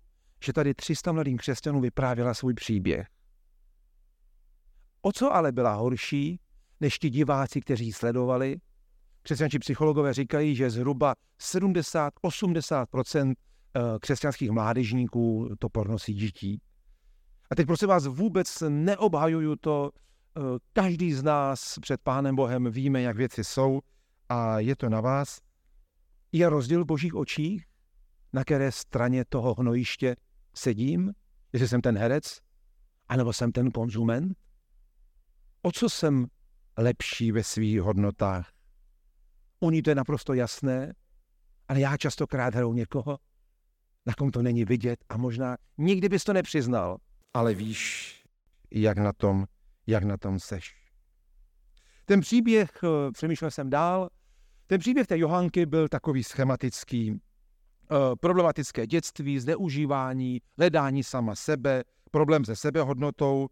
že 0.44 0.53
tady 0.53 0.74
300 0.74 1.12
mladým 1.12 1.38
křesťanů 1.38 1.81
vyprávěla 1.81 2.35
svůj 2.35 2.55
příběh. 2.55 3.09
O 5.03 5.12
co 5.12 5.35
ale 5.35 5.53
byla 5.53 5.74
horší, 5.74 6.40
než 6.81 6.98
ti 6.98 7.11
diváci, 7.11 7.61
kteří 7.61 7.92
sledovali? 7.92 8.57
Křesťančí 9.24 9.58
psychologové 9.58 10.14
říkají, 10.14 10.54
že 10.54 10.70
zhruba 10.70 11.14
70-80 11.40 13.34
eh, 13.34 13.80
křesťanských 14.00 14.50
mládežníků 14.50 15.54
to 15.58 15.68
porno 15.68 15.98
si 15.98 16.12
dítí. 16.12 16.60
A 17.50 17.54
teď 17.54 17.66
prosím 17.66 17.88
vás, 17.88 18.06
vůbec 18.06 18.62
neobhajuju 18.68 19.56
to. 19.56 19.90
Eh, 20.37 20.40
každý 20.72 21.12
z 21.12 21.22
nás 21.22 21.78
před 21.80 22.00
Pánem 22.02 22.37
Bohem 22.37 22.70
víme, 22.70 23.02
jak 23.02 23.16
věci 23.16 23.44
jsou 23.44 23.80
a 24.28 24.58
je 24.58 24.76
to 24.76 24.88
na 24.88 25.00
vás. 25.00 25.40
Je 26.32 26.48
rozdíl 26.48 26.84
v 26.84 26.87
božích 26.87 27.14
očích, 27.14 27.64
na 28.32 28.44
které 28.44 28.72
straně 28.72 29.24
toho 29.28 29.54
hnojiště 29.54 30.16
sedím, 30.54 31.12
jestli 31.52 31.68
jsem 31.68 31.80
ten 31.80 31.98
herec, 31.98 32.38
anebo 33.08 33.32
jsem 33.32 33.52
ten 33.52 33.70
konzument? 33.70 34.38
O 35.62 35.72
co 35.72 35.88
jsem 35.88 36.26
lepší 36.78 37.32
ve 37.32 37.42
svých 37.42 37.80
hodnotách? 37.80 38.53
Ní 39.70 39.83
to 39.83 39.90
je 39.90 39.94
naprosto 39.94 40.35
jasné, 40.35 40.92
ale 41.68 41.81
já 41.81 41.96
častokrát 41.96 42.55
hraju 42.55 42.72
někoho, 42.72 43.18
na 44.07 44.14
kom 44.14 44.31
to 44.31 44.42
není 44.42 44.64
vidět 44.64 45.05
a 45.09 45.16
možná 45.16 45.57
nikdy 45.79 46.09
bys 46.09 46.24
to 46.24 46.33
nepřiznal, 46.33 46.98
ale 47.35 47.55
víš, 47.55 48.14
jak 48.70 48.98
na 48.98 49.12
tom, 49.12 49.46
jak 49.87 50.05
na 50.05 50.16
tom 50.16 50.40
seš. 50.40 50.74
Ten 52.05 52.20
příběh, 52.20 52.70
eh, 52.85 53.12
přemýšlel 53.12 53.50
jsem 53.50 53.70
dál, 53.70 54.09
ten 54.66 54.81
příběh 54.81 55.07
té 55.07 55.18
Johanky 55.18 55.66
byl 55.66 55.88
takový 55.88 56.24
schematický. 56.24 57.11
E, 57.11 58.16
problematické 58.20 58.87
dětství, 58.87 59.38
zneužívání, 59.38 60.40
hledání 60.59 61.05
sama 61.05 61.35
sebe, 61.35 61.85
problém 62.11 62.44
se 62.44 62.57
sebehodnotou. 62.57 63.48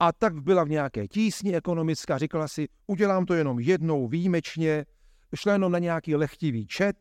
A 0.00 0.12
tak 0.12 0.42
byla 0.42 0.64
v 0.64 0.68
nějaké 0.68 1.08
tísni 1.08 1.56
ekonomická, 1.56 2.18
říkala 2.18 2.48
si, 2.48 2.68
udělám 2.86 3.26
to 3.26 3.34
jenom 3.34 3.60
jednou 3.60 4.08
výjimečně, 4.08 4.84
šla 5.34 5.52
jenom 5.52 5.72
na 5.72 5.78
nějaký 5.78 6.14
lehtivý 6.16 6.66
čet, 6.66 6.96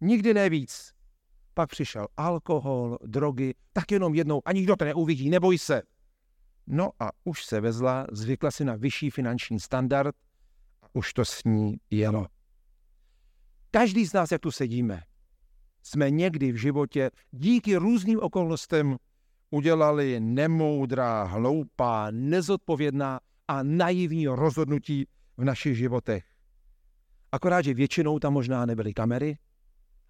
nikdy 0.00 0.34
nevíc. 0.34 0.92
Pak 1.54 1.70
přišel 1.70 2.06
alkohol, 2.16 2.98
drogy, 3.06 3.54
tak 3.72 3.90
jenom 3.90 4.14
jednou 4.14 4.42
a 4.44 4.52
nikdo 4.52 4.76
to 4.76 4.84
neuvidí, 4.84 5.30
neboj 5.30 5.58
se. 5.58 5.82
No 6.66 6.90
a 7.00 7.10
už 7.24 7.44
se 7.44 7.60
vezla, 7.60 8.06
zvykla 8.12 8.50
si 8.50 8.64
na 8.64 8.76
vyšší 8.76 9.10
finanční 9.10 9.60
standard 9.60 10.16
a 10.82 10.86
už 10.92 11.12
to 11.12 11.24
s 11.24 11.44
ní 11.44 11.76
jelo. 11.90 12.26
Každý 13.70 14.06
z 14.06 14.12
nás, 14.12 14.32
jak 14.32 14.40
tu 14.40 14.50
sedíme, 14.50 15.02
jsme 15.82 16.10
někdy 16.10 16.52
v 16.52 16.56
životě 16.56 17.10
díky 17.30 17.76
různým 17.76 18.20
okolnostem 18.20 18.96
udělali 19.50 20.20
nemoudrá, 20.20 21.24
hloupá, 21.24 22.10
nezodpovědná 22.10 23.20
a 23.48 23.62
naivní 23.62 24.26
rozhodnutí 24.26 25.06
v 25.36 25.44
našich 25.44 25.76
životech. 25.76 26.29
Akorát, 27.32 27.62
že 27.62 27.74
většinou 27.74 28.18
tam 28.18 28.32
možná 28.32 28.66
nebyly 28.66 28.94
kamery 28.94 29.38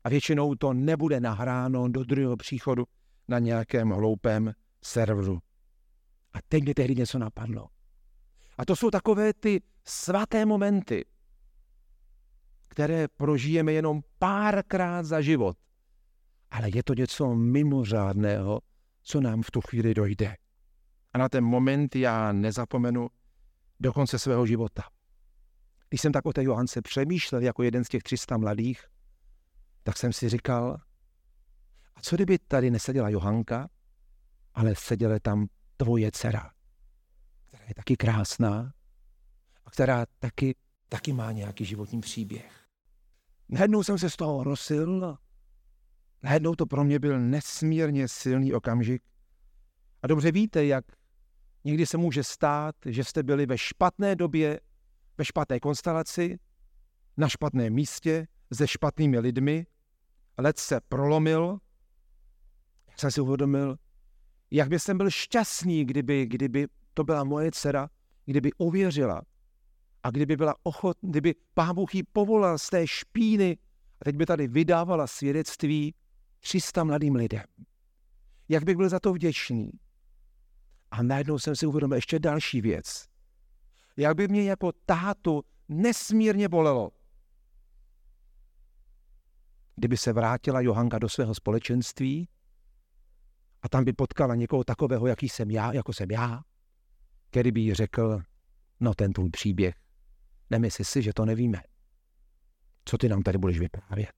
a 0.05 0.09
většinou 0.09 0.55
to 0.55 0.73
nebude 0.73 1.21
nahráno 1.21 1.89
do 1.89 2.05
druhého 2.05 2.37
příchodu 2.37 2.85
na 3.29 3.39
nějakém 3.39 3.91
hloupém 3.91 4.53
serveru. 4.85 5.39
A 6.33 6.39
teď 6.49 6.63
mě 6.63 6.75
tehdy 6.75 6.95
něco 6.95 7.19
napadlo. 7.19 7.69
A 8.59 8.65
to 8.65 8.77
jsou 8.77 8.91
takové 8.91 9.33
ty 9.33 9.63
svaté 9.85 10.47
momenty, 10.47 11.05
které 12.69 13.09
prožijeme 13.09 13.73
jenom 13.73 14.01
párkrát 14.19 15.03
za 15.03 15.21
život. 15.21 15.57
Ale 16.51 16.71
je 16.75 16.83
to 16.83 16.95
něco 16.95 17.35
mimořádného, 17.35 18.61
co 19.03 19.21
nám 19.21 19.43
v 19.43 19.51
tu 19.51 19.61
chvíli 19.61 19.95
dojde. 19.95 20.37
A 21.13 21.19
na 21.19 21.29
ten 21.29 21.45
moment 21.45 21.97
já 21.97 22.33
nezapomenu 22.33 23.09
do 23.81 23.93
konce 23.93 24.19
svého 24.19 24.47
života. 24.47 24.83
Když 25.91 26.01
jsem 26.01 26.13
tak 26.13 26.27
o 26.27 26.33
té 26.33 26.45
Johance 26.45 26.83
přemýšlel 26.83 27.43
jako 27.43 27.63
jeden 27.63 27.85
z 27.85 27.89
těch 27.89 28.03
300 28.03 28.37
mladých, 28.37 28.85
tak 29.83 29.97
jsem 29.97 30.13
si 30.13 30.29
říkal, 30.29 30.79
a 31.97 32.01
co 32.01 32.17
kdyby 32.17 32.39
tady 32.39 32.71
neseděla 32.71 33.09
Johanka, 33.09 33.69
ale 34.55 34.75
seděla 34.75 35.19
tam 35.23 35.47
tvoje 35.77 36.11
dcera, 36.13 36.51
která 37.47 37.65
je 37.69 37.75
taky 37.75 37.97
krásná 37.97 38.73
a 39.65 39.71
která 39.71 40.07
taky, 40.19 40.57
taky 40.89 41.13
má 41.13 41.33
nějaký 41.33 41.65
životní 41.65 42.01
příběh. 42.01 42.67
Najednou 43.49 43.83
jsem 43.83 43.99
se 43.99 44.11
z 44.11 44.17
toho 44.17 44.45
rosil. 44.45 45.19
Najednou 46.23 46.55
to 46.55 46.67
pro 46.67 46.85
mě 46.85 46.99
byl 46.99 47.21
nesmírně 47.21 48.09
silný 48.09 48.53
okamžik. 48.53 49.03
A 50.03 50.07
dobře 50.07 50.33
víte, 50.33 50.67
jak 50.67 50.85
někdy 51.65 51.87
se 51.87 51.97
může 51.97 52.25
stát, 52.25 52.75
že 52.87 53.05
jste 53.05 53.23
byli 53.23 53.47
ve 53.47 53.59
špatné 53.59 54.17
době, 54.17 54.61
ve 55.21 55.25
špatné 55.25 55.61
konstelaci, 55.61 56.39
na 57.17 57.29
špatném 57.29 57.73
místě, 57.73 58.27
se 58.55 58.69
špatnými 58.69 59.19
lidmi, 59.19 59.67
led 60.39 60.59
se 60.59 60.81
prolomil, 60.89 61.59
jsem 62.97 63.11
si 63.11 63.21
uvědomil, 63.21 63.77
jak 64.51 64.69
by 64.69 64.79
jsem 64.79 64.99
byl 64.99 65.11
šťastný, 65.11 65.85
kdyby, 65.85 66.27
kdyby 66.27 66.67
to 66.95 67.05
byla 67.05 67.25
moje 67.25 67.51
dcera, 67.53 67.89
kdyby 68.25 68.51
uvěřila 68.59 69.23
a 70.03 70.11
kdyby 70.11 70.37
byla 70.37 70.55
ochotná, 70.63 71.11
kdyby 71.11 71.35
Pán 71.55 71.75
Bůh 71.75 71.95
jí 71.95 72.03
povolal 72.03 72.59
z 72.59 72.69
té 72.71 72.87
špíny 72.87 73.59
A 74.01 74.05
teď 74.05 74.17
by 74.17 74.27
tady 74.27 74.49
vydávala 74.49 75.07
svědectví 75.07 75.95
300 76.41 76.85
mladým 76.85 77.15
lidem. 77.15 77.45
Jak 78.49 78.65
bych 78.65 78.77
byl 78.77 78.89
za 78.89 79.01
to 79.01 79.13
vděčný. 79.13 79.71
A 80.91 81.03
najednou 81.03 81.39
jsem 81.39 81.57
si 81.57 81.67
uvědomil 81.67 81.97
ještě 81.97 82.19
další 82.19 82.61
věc. 82.61 83.10
Jak 83.97 84.17
by 84.17 84.29
mě 84.29 84.43
jako 84.43 84.73
tátu 84.73 85.45
nesmírně 85.69 86.49
bolelo, 86.49 86.91
kdyby 89.77 89.97
se 89.97 90.13
vrátila 90.13 90.61
Johanka 90.61 90.99
do 90.99 91.09
svého 91.09 91.35
společenství 91.35 92.29
a 93.63 93.69
tam 93.69 93.85
by 93.85 93.93
potkala 93.93 94.35
někoho 94.35 94.65
takového, 94.65 95.07
jaký 95.07 95.29
jsem 95.29 95.51
já, 95.51 95.73
jako 95.73 95.93
jsem 95.93 96.11
já, 96.11 96.43
který 97.31 97.53
by 97.53 97.61
jí 97.61 97.75
řekl, 97.75 98.23
no 98.81 98.95
ten 98.95 99.13
tvůj 99.13 99.31
příběh, 99.31 99.75
nemyslí 100.51 100.85
si, 100.85 101.03
že 101.03 101.13
to 101.13 101.25
nevíme. 101.25 101.63
Co 102.85 102.99
ty 102.99 103.09
nám 103.09 103.23
tady 103.23 103.39
budeš 103.39 103.59
vyprávět? 103.59 104.13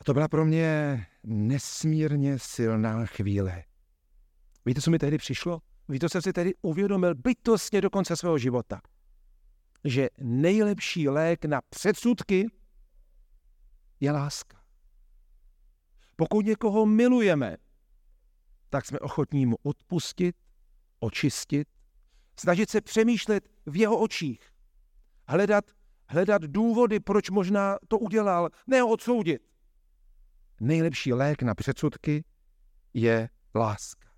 A 0.00 0.04
to 0.04 0.14
byla 0.14 0.28
pro 0.28 0.44
mě 0.44 1.06
nesmírně 1.24 2.38
silná 2.38 3.06
chvíle. 3.06 3.64
Víte, 4.66 4.80
co 4.80 4.90
mi 4.90 4.98
tehdy 4.98 5.18
přišlo? 5.18 5.62
Víte, 5.90 6.08
jsem 6.08 6.22
si 6.22 6.32
tehdy 6.32 6.54
uvědomil 6.62 7.14
bytostně 7.14 7.80
do 7.80 7.90
konce 7.90 8.16
svého 8.16 8.38
života? 8.38 8.80
Že 9.84 10.08
nejlepší 10.18 11.08
lék 11.08 11.44
na 11.44 11.60
předsudky 11.70 12.46
je 14.00 14.12
láska. 14.12 14.60
Pokud 16.16 16.46
někoho 16.46 16.86
milujeme, 16.86 17.56
tak 18.68 18.86
jsme 18.86 18.98
ochotní 18.98 19.46
mu 19.46 19.56
odpustit, 19.62 20.36
očistit, 21.00 21.68
snažit 22.40 22.70
se 22.70 22.80
přemýšlet 22.80 23.48
v 23.66 23.76
jeho 23.76 23.98
očích, 23.98 24.40
hledat, 25.28 25.64
hledat 26.08 26.42
důvody, 26.42 27.00
proč 27.00 27.30
možná 27.30 27.78
to 27.88 27.98
udělal, 27.98 28.48
ne 28.66 28.80
ho 28.80 28.88
odsoudit. 28.88 29.42
Nejlepší 30.60 31.12
lék 31.12 31.42
na 31.42 31.54
předsudky 31.54 32.24
je 32.94 33.28
láska. 33.54 34.09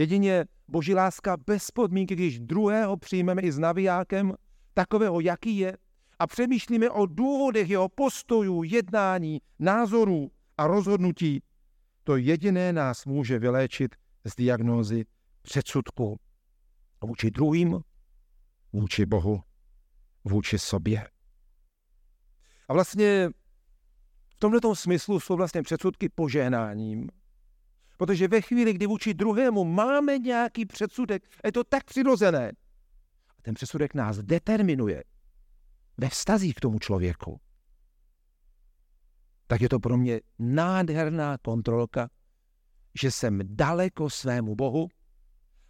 Jedině 0.00 0.44
boží 0.68 0.94
láska 0.94 1.36
bez 1.36 1.70
podmínky, 1.70 2.14
když 2.14 2.40
druhého 2.40 2.96
přijmeme 2.96 3.42
i 3.42 3.52
s 3.52 3.58
navijákem, 3.58 4.34
takového, 4.74 5.20
jaký 5.20 5.58
je, 5.58 5.76
a 6.18 6.26
přemýšlíme 6.26 6.90
o 6.90 7.06
důvodech 7.06 7.70
jeho 7.70 7.88
postojů, 7.88 8.62
jednání, 8.62 9.40
názorů 9.58 10.30
a 10.58 10.66
rozhodnutí, 10.66 11.42
to 12.04 12.16
jediné 12.16 12.72
nás 12.72 13.06
může 13.06 13.38
vyléčit 13.38 13.96
z 14.24 14.36
diagnózy 14.36 15.04
předsudku 15.42 16.16
vůči 17.04 17.30
druhým, 17.30 17.80
vůči 18.72 19.06
Bohu, 19.06 19.40
vůči 20.24 20.58
sobě. 20.58 21.08
A 22.68 22.72
vlastně 22.72 23.30
v 24.28 24.34
tomto 24.38 24.76
smyslu 24.76 25.20
jsou 25.20 25.36
vlastně 25.36 25.62
předsudky 25.62 26.08
požehnáním. 26.08 27.08
Protože 28.00 28.28
ve 28.28 28.40
chvíli, 28.40 28.72
kdy 28.72 28.86
vůči 28.86 29.14
druhému 29.14 29.64
máme 29.64 30.18
nějaký 30.18 30.66
předsudek, 30.66 31.22
je 31.44 31.52
to 31.52 31.64
tak 31.64 31.84
přirozené. 31.84 32.52
A 33.38 33.42
ten 33.42 33.54
předsudek 33.54 33.94
nás 33.94 34.18
determinuje 34.18 35.04
ve 35.96 36.08
vztazích 36.08 36.54
k 36.54 36.60
tomu 36.60 36.78
člověku 36.78 37.40
tak 39.50 39.60
je 39.60 39.68
to 39.68 39.80
pro 39.80 39.96
mě 39.96 40.20
nádherná 40.38 41.38
kontrolka, 41.38 42.10
že 43.00 43.10
jsem 43.10 43.40
daleko 43.44 44.10
svému 44.10 44.54
Bohu 44.54 44.88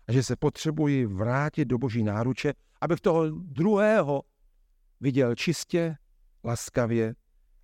a 0.08 0.12
že 0.12 0.22
se 0.22 0.36
potřebuji 0.36 1.06
vrátit 1.06 1.64
do 1.64 1.78
boží 1.78 2.02
náruče, 2.02 2.52
abych 2.80 3.00
toho 3.00 3.30
druhého 3.30 4.22
viděl 5.00 5.34
čistě, 5.34 5.96
laskavě 6.44 7.14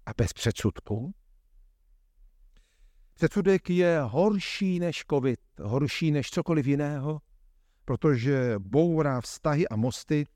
a 0.06 0.10
bez 0.16 0.32
předsudků. 0.32 1.14
Předsudek 3.16 3.70
je 3.70 4.00
horší 4.00 4.80
než 4.80 5.04
covid, 5.10 5.40
horší 5.62 6.10
než 6.10 6.30
cokoliv 6.30 6.66
jiného, 6.66 7.20
protože 7.84 8.54
bourá 8.58 9.20
vztahy 9.20 9.68
a 9.68 9.76
mosty, 9.76 10.26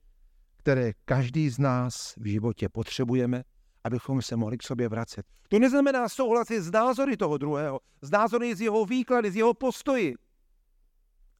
které 0.57 0.91
každý 1.05 1.49
z 1.49 1.59
nás 1.59 2.13
v 2.17 2.25
životě 2.25 2.69
potřebujeme 2.69 3.43
abychom 3.83 4.21
se 4.21 4.35
mohli 4.35 4.57
k 4.57 4.63
sobě 4.63 4.89
vracet. 4.89 5.25
To 5.49 5.59
neznamená 5.59 6.09
souhlasit 6.09 6.61
s 6.61 6.71
názory 6.71 7.17
toho 7.17 7.37
druhého, 7.37 7.79
s 8.01 8.11
názory 8.11 8.55
z 8.55 8.61
jeho 8.61 8.85
výklady, 8.85 9.31
z 9.31 9.35
jeho 9.35 9.53
postoji, 9.53 10.15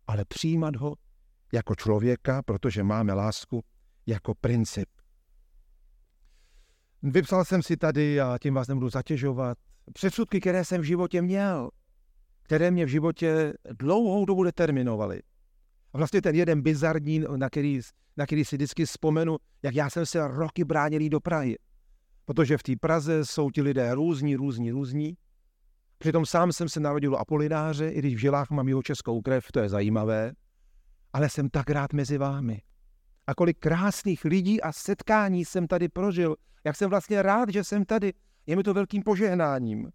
ale 0.07 0.25
přijímat 0.25 0.75
ho 0.75 0.95
jako 1.53 1.75
člověka, 1.75 2.41
protože 2.41 2.83
máme 2.83 3.13
lásku 3.13 3.63
jako 4.05 4.35
princip. 4.35 4.89
Vypsal 7.03 7.45
jsem 7.45 7.63
si 7.63 7.77
tady, 7.77 8.21
a 8.21 8.37
tím 8.41 8.53
vás 8.53 8.67
nebudu 8.67 8.89
zatěžovat, 8.89 9.57
předsudky, 9.93 10.39
které 10.39 10.65
jsem 10.65 10.81
v 10.81 10.83
životě 10.83 11.21
měl, 11.21 11.69
které 12.43 12.71
mě 12.71 12.85
v 12.85 12.89
životě 12.89 13.53
dlouhou 13.79 14.25
dobu 14.25 14.43
determinovaly. 14.43 15.21
A 15.93 15.97
vlastně 15.97 16.21
ten 16.21 16.35
jeden 16.35 16.61
bizarní, 16.61 17.23
na 17.35 17.49
který, 17.49 17.81
na 18.17 18.25
který 18.25 18.45
si 18.45 18.55
vždycky 18.55 18.85
vzpomenu, 18.85 19.37
jak 19.63 19.75
já 19.75 19.89
jsem 19.89 20.05
se 20.05 20.27
roky 20.27 20.63
bránil 20.63 21.09
do 21.09 21.19
Prahy. 21.19 21.57
Protože 22.25 22.57
v 22.57 22.63
té 22.63 22.75
Praze 22.75 23.25
jsou 23.25 23.49
ti 23.49 23.61
lidé 23.61 23.95
různí, 23.95 24.35
různí, 24.35 24.71
různí. 24.71 25.17
Přitom 25.97 26.25
sám 26.25 26.51
jsem 26.51 26.69
se 26.69 26.79
narodil 26.79 27.15
Apolináře, 27.15 27.89
i 27.89 27.99
když 27.99 28.15
v 28.15 28.17
žilách 28.17 28.49
mám 28.49 28.67
jeho 28.67 28.83
českou 28.83 29.21
krev, 29.21 29.45
to 29.53 29.59
je 29.59 29.69
zajímavé. 29.69 30.33
Ale 31.13 31.29
jsem 31.29 31.49
tak 31.49 31.69
rád 31.69 31.93
mezi 31.93 32.17
vámi. 32.17 32.61
A 33.27 33.35
kolik 33.35 33.59
krásných 33.59 34.25
lidí 34.25 34.61
a 34.61 34.71
setkání 34.71 35.45
jsem 35.45 35.67
tady 35.67 35.89
prožil. 35.89 36.35
Jak 36.63 36.75
jsem 36.75 36.89
vlastně 36.89 37.21
rád, 37.21 37.49
že 37.49 37.63
jsem 37.63 37.85
tady. 37.85 38.13
Je 38.47 38.55
mi 38.55 38.63
to 38.63 38.73
velkým 38.73 39.03
požehnáním. 39.03 39.91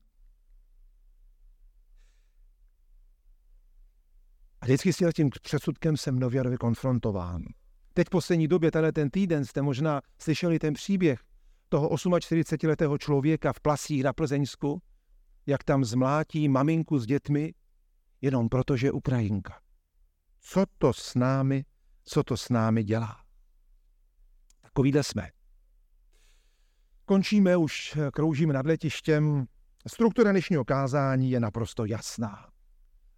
A 4.61 4.65
vždycky 4.65 4.93
s 4.93 5.13
tím 5.13 5.31
předsudkem 5.43 5.97
jsem 5.97 6.19
nově 6.19 6.43
konfrontován. 6.59 7.43
Teď 7.95 8.07
v 8.07 8.11
poslední 8.11 8.49
době, 8.49 8.71
tenhle 8.71 8.93
ten 8.93 9.11
týden, 9.11 9.45
jste 9.45 9.63
možná 9.63 10.01
slyšeli 10.19 10.59
ten 10.59 10.75
příběh 10.75 11.21
toho 11.69 11.89
48-letého 11.89 12.99
člověka 12.99 13.53
v 13.53 13.61
Plasích 13.61 14.05
na 14.05 14.13
Plzeňsku, 14.13 14.83
jak 15.47 15.65
tam 15.65 15.85
zmlátí 15.85 16.49
maminku 16.49 16.99
s 16.99 17.07
dětmi, 17.07 17.55
jenom 18.21 18.49
proto, 18.49 18.77
že 18.77 18.87
je 18.87 18.93
Ukrajinka. 18.93 19.61
Co 20.41 20.65
to 20.79 20.93
s 20.93 21.15
námi, 21.15 21.65
co 22.05 22.23
to 22.23 22.37
s 22.37 22.49
námi 22.49 22.85
dělá? 22.85 23.17
Takovýhle 24.63 25.03
jsme. 25.03 25.36
Končíme, 27.09 27.57
už 27.57 27.99
kroužíme 28.13 28.53
nad 28.55 28.67
letištěm. 28.67 29.47
Struktura 29.87 30.31
dnešního 30.31 30.65
kázání 30.65 31.31
je 31.31 31.41
naprosto 31.41 31.85
jasná. 31.85 32.49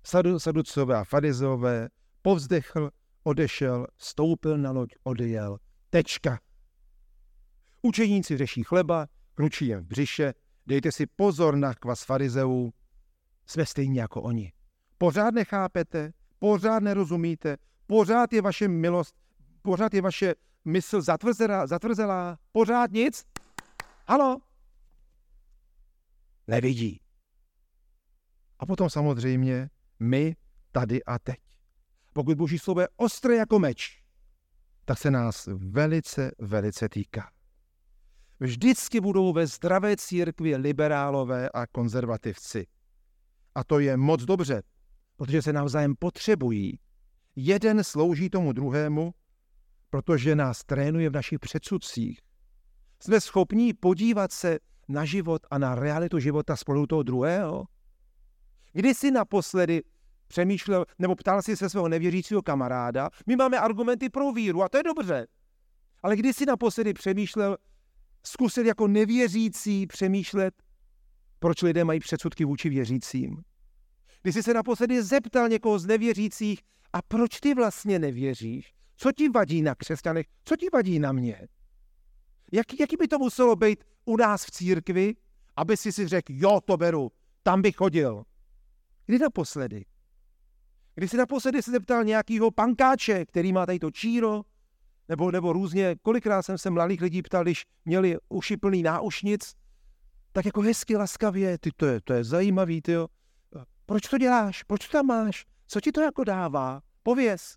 Sadu, 0.04 0.38
saducové 0.38 0.96
a 0.96 1.04
farizové 1.04 1.88
povzdechl, 2.22 2.90
odešel, 3.22 3.86
stoupil 3.96 4.58
na 4.58 4.70
loď, 4.70 4.88
odjel. 5.02 5.58
Tečka. 5.90 6.38
Učeníci 7.82 8.36
řeší 8.36 8.62
chleba, 8.62 9.06
kručí 9.34 9.66
jen 9.66 9.80
v 9.80 9.86
břiše, 9.86 10.34
dejte 10.66 10.92
si 10.92 11.06
pozor 11.06 11.56
na 11.56 11.74
kvas 11.74 12.04
farizeů, 12.04 12.72
jsme 13.46 13.66
stejní 13.66 13.96
jako 13.96 14.22
oni. 14.22 14.52
Pořád 14.98 15.34
nechápete, 15.34 16.12
pořád 16.38 16.82
nerozumíte, 16.82 17.56
pořád 17.86 18.32
je 18.32 18.42
vaše 18.42 18.68
milost, 18.68 19.14
pořád 19.62 19.94
je 19.94 20.02
vaše 20.02 20.34
mysl 20.64 21.00
zatvrzelá, 21.00 21.66
zatvrzelá 21.66 22.38
pořád 22.52 22.90
nic. 22.90 23.24
Halo? 24.08 24.38
Nevidí. 26.46 27.00
A 28.58 28.66
potom 28.66 28.90
samozřejmě 28.90 29.70
my 30.00 30.36
tady 30.72 31.04
a 31.04 31.18
teď. 31.18 31.38
Pokud 32.12 32.36
boží 32.36 32.58
slovo 32.58 32.80
je 32.80 32.88
ostré 32.96 33.36
jako 33.36 33.58
meč, 33.58 34.02
tak 34.84 34.98
se 34.98 35.10
nás 35.10 35.48
velice, 35.56 36.30
velice 36.38 36.88
týká 36.88 37.38
vždycky 38.40 39.00
budou 39.00 39.32
ve 39.32 39.46
zdravé 39.46 39.96
církvi 39.96 40.56
liberálové 40.56 41.48
a 41.48 41.66
konzervativci. 41.66 42.66
A 43.54 43.64
to 43.64 43.78
je 43.78 43.96
moc 43.96 44.24
dobře, 44.24 44.62
protože 45.16 45.42
se 45.42 45.52
navzájem 45.52 45.94
potřebují. 45.98 46.78
Jeden 47.36 47.84
slouží 47.84 48.30
tomu 48.30 48.52
druhému, 48.52 49.14
protože 49.90 50.34
nás 50.34 50.64
trénuje 50.64 51.10
v 51.10 51.12
našich 51.12 51.38
předsudcích. 51.38 52.20
Jsme 53.02 53.20
schopní 53.20 53.72
podívat 53.72 54.32
se 54.32 54.58
na 54.88 55.04
život 55.04 55.42
a 55.50 55.58
na 55.58 55.74
realitu 55.74 56.18
života 56.18 56.56
spolu 56.56 56.86
toho 56.86 57.02
druhého? 57.02 57.64
Kdy 58.72 58.94
jsi 58.94 59.10
naposledy 59.10 59.82
přemýšlel 60.26 60.84
nebo 60.98 61.16
ptal 61.16 61.42
si 61.42 61.56
se 61.56 61.70
svého 61.70 61.88
nevěřícího 61.88 62.42
kamaráda, 62.42 63.08
my 63.26 63.36
máme 63.36 63.58
argumenty 63.58 64.08
pro 64.08 64.32
víru 64.32 64.62
a 64.62 64.68
to 64.68 64.76
je 64.76 64.82
dobře. 64.82 65.26
Ale 66.02 66.16
kdy 66.16 66.32
jsi 66.32 66.46
naposledy 66.46 66.92
přemýšlel, 66.94 67.56
zkusit 68.26 68.66
jako 68.66 68.88
nevěřící 68.88 69.86
přemýšlet, 69.86 70.54
proč 71.38 71.62
lidé 71.62 71.84
mají 71.84 72.00
předsudky 72.00 72.44
vůči 72.44 72.68
věřícím. 72.68 73.42
Když 74.22 74.34
jsi 74.34 74.42
se 74.42 74.54
naposledy 74.54 75.02
zeptal 75.02 75.48
někoho 75.48 75.78
z 75.78 75.86
nevěřících, 75.86 76.60
a 76.92 77.02
proč 77.02 77.40
ty 77.40 77.54
vlastně 77.54 77.98
nevěříš? 77.98 78.72
Co 78.96 79.12
ti 79.12 79.28
vadí 79.28 79.62
na 79.62 79.74
křesťanech? 79.74 80.26
Co 80.44 80.56
ti 80.56 80.66
vadí 80.72 80.98
na 80.98 81.12
mě? 81.12 81.48
Jak, 82.52 82.80
jaký 82.80 82.96
by 82.96 83.08
to 83.08 83.18
muselo 83.18 83.56
být 83.56 83.84
u 84.04 84.16
nás 84.16 84.44
v 84.44 84.50
církvi, 84.50 85.14
aby 85.56 85.76
si 85.76 85.92
si 85.92 86.08
řekl, 86.08 86.32
jo, 86.36 86.60
to 86.64 86.76
beru, 86.76 87.12
tam 87.42 87.62
bych 87.62 87.76
chodil. 87.76 88.24
Kdy 89.06 89.18
naposledy? 89.18 89.84
Když 90.94 91.10
si 91.10 91.16
naposledy 91.16 91.62
se 91.62 91.70
zeptal 91.70 92.04
nějakého 92.04 92.50
pankáče, 92.50 93.26
který 93.26 93.52
má 93.52 93.66
tady 93.66 93.78
to 93.78 93.90
číro, 93.90 94.42
nebo, 95.08 95.30
nebo 95.30 95.52
různě, 95.52 95.96
kolikrát 96.02 96.42
jsem 96.42 96.58
se 96.58 96.70
mladých 96.70 97.00
lidí 97.00 97.22
ptal, 97.22 97.42
když 97.42 97.66
měli 97.84 98.16
uši 98.28 98.56
plný 98.56 98.82
náušnic, 98.82 99.54
tak 100.32 100.44
jako 100.44 100.60
hezky, 100.60 100.96
laskavě, 100.96 101.58
ty, 101.58 101.70
to 101.76 101.86
je, 101.86 102.00
to 102.00 102.12
je 102.12 102.24
zajímavý, 102.24 102.82
ty 102.82 102.92
jo. 102.92 103.08
Proč 103.86 104.08
to 104.08 104.18
děláš? 104.18 104.62
Proč 104.62 104.88
to 104.88 104.92
tam 104.92 105.06
máš? 105.06 105.46
Co 105.66 105.80
ti 105.80 105.92
to 105.92 106.00
jako 106.00 106.24
dává? 106.24 106.82
Pověz. 107.02 107.56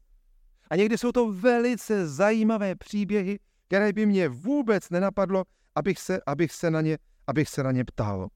A 0.69 0.75
někdy 0.75 0.97
jsou 0.97 1.11
to 1.11 1.31
velice 1.31 2.07
zajímavé 2.07 2.75
příběhy, 2.75 3.39
které 3.71 3.93
by 3.93 4.05
mě 4.05 4.29
vůbec 4.29 4.89
nenapadlo, 4.89 5.43
abych 5.75 5.99
se, 5.99 6.21
abych 6.27 6.51
se, 6.51 6.71
na, 6.71 6.81
ně, 6.81 6.97
abych 7.27 7.49
se 7.49 7.63
na 7.63 7.71
ně 7.71 7.85
ptal. 7.85 8.19
Uh, 8.21 8.29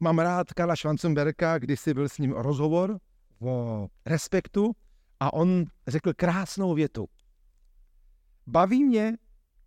mám 0.00 0.18
rád 0.18 0.52
Karla 0.52 0.76
Schwanzenberka, 0.76 1.58
když 1.58 1.80
si 1.80 1.94
byl 1.94 2.08
s 2.08 2.18
ním 2.18 2.32
rozhovor 2.32 2.98
o 3.40 3.86
respektu 4.06 4.72
a 5.20 5.32
on 5.32 5.64
řekl 5.86 6.12
krásnou 6.14 6.74
větu. 6.74 7.06
Baví 8.46 8.84
mě, 8.84 9.16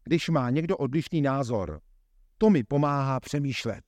když 0.04 0.30
má 0.30 0.50
někdo 0.50 0.78
odlišný 0.78 1.22
názor. 1.22 1.82
To 2.38 2.50
mi 2.50 2.64
pomáhá 2.64 3.20
přemýšlet. 3.20 3.84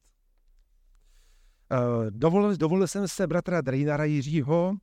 Uh, 1.72 2.06
dovolil, 2.10 2.58
dovolil 2.58 2.88
jsem 2.88 3.08
se 3.08 3.28
bratra 3.28 3.62
Drejnara 3.62 4.04
Jiřího 4.04 4.74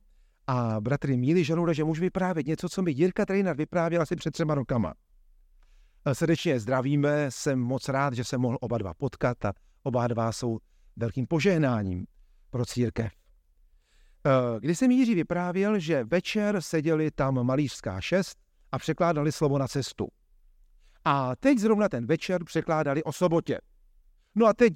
a 0.49 0.81
bratry 0.81 1.17
Míli 1.17 1.43
Žaluda, 1.43 1.73
že 1.73 1.83
můžu 1.83 2.01
vyprávět 2.01 2.47
něco, 2.47 2.69
co 2.69 2.81
mi 2.81 2.91
Jirka 2.91 3.25
Drejnar 3.25 3.55
vyprávěl 3.55 4.01
asi 4.01 4.15
před 4.15 4.31
třema 4.31 4.55
rokama. 4.55 4.93
Uh, 6.07 6.13
srdečně 6.13 6.59
zdravíme, 6.59 7.25
jsem 7.31 7.59
moc 7.59 7.89
rád, 7.89 8.13
že 8.13 8.23
jsem 8.23 8.41
mohl 8.41 8.57
oba 8.61 8.77
dva 8.77 8.93
potkat 8.93 9.45
a 9.45 9.53
oba 9.83 10.07
dva 10.07 10.31
jsou 10.31 10.59
velkým 10.95 11.27
požehnáním 11.27 12.05
pro 12.49 12.65
církev. 12.65 13.11
Uh, 14.25 14.59
když 14.59 14.79
jsem 14.79 14.91
Jiří 14.91 15.15
vyprávěl, 15.15 15.79
že 15.79 16.03
večer 16.03 16.61
seděli 16.61 17.11
tam 17.11 17.43
malířská 17.43 18.01
šest 18.01 18.37
a 18.71 18.79
překládali 18.79 19.31
slovo 19.31 19.57
na 19.57 19.67
cestu. 19.67 20.07
A 21.05 21.35
teď 21.35 21.57
zrovna 21.57 21.89
ten 21.89 22.05
večer 22.05 22.43
překládali 22.43 23.03
o 23.03 23.13
sobotě. 23.13 23.59
No 24.35 24.45
a 24.45 24.53
teď 24.53 24.73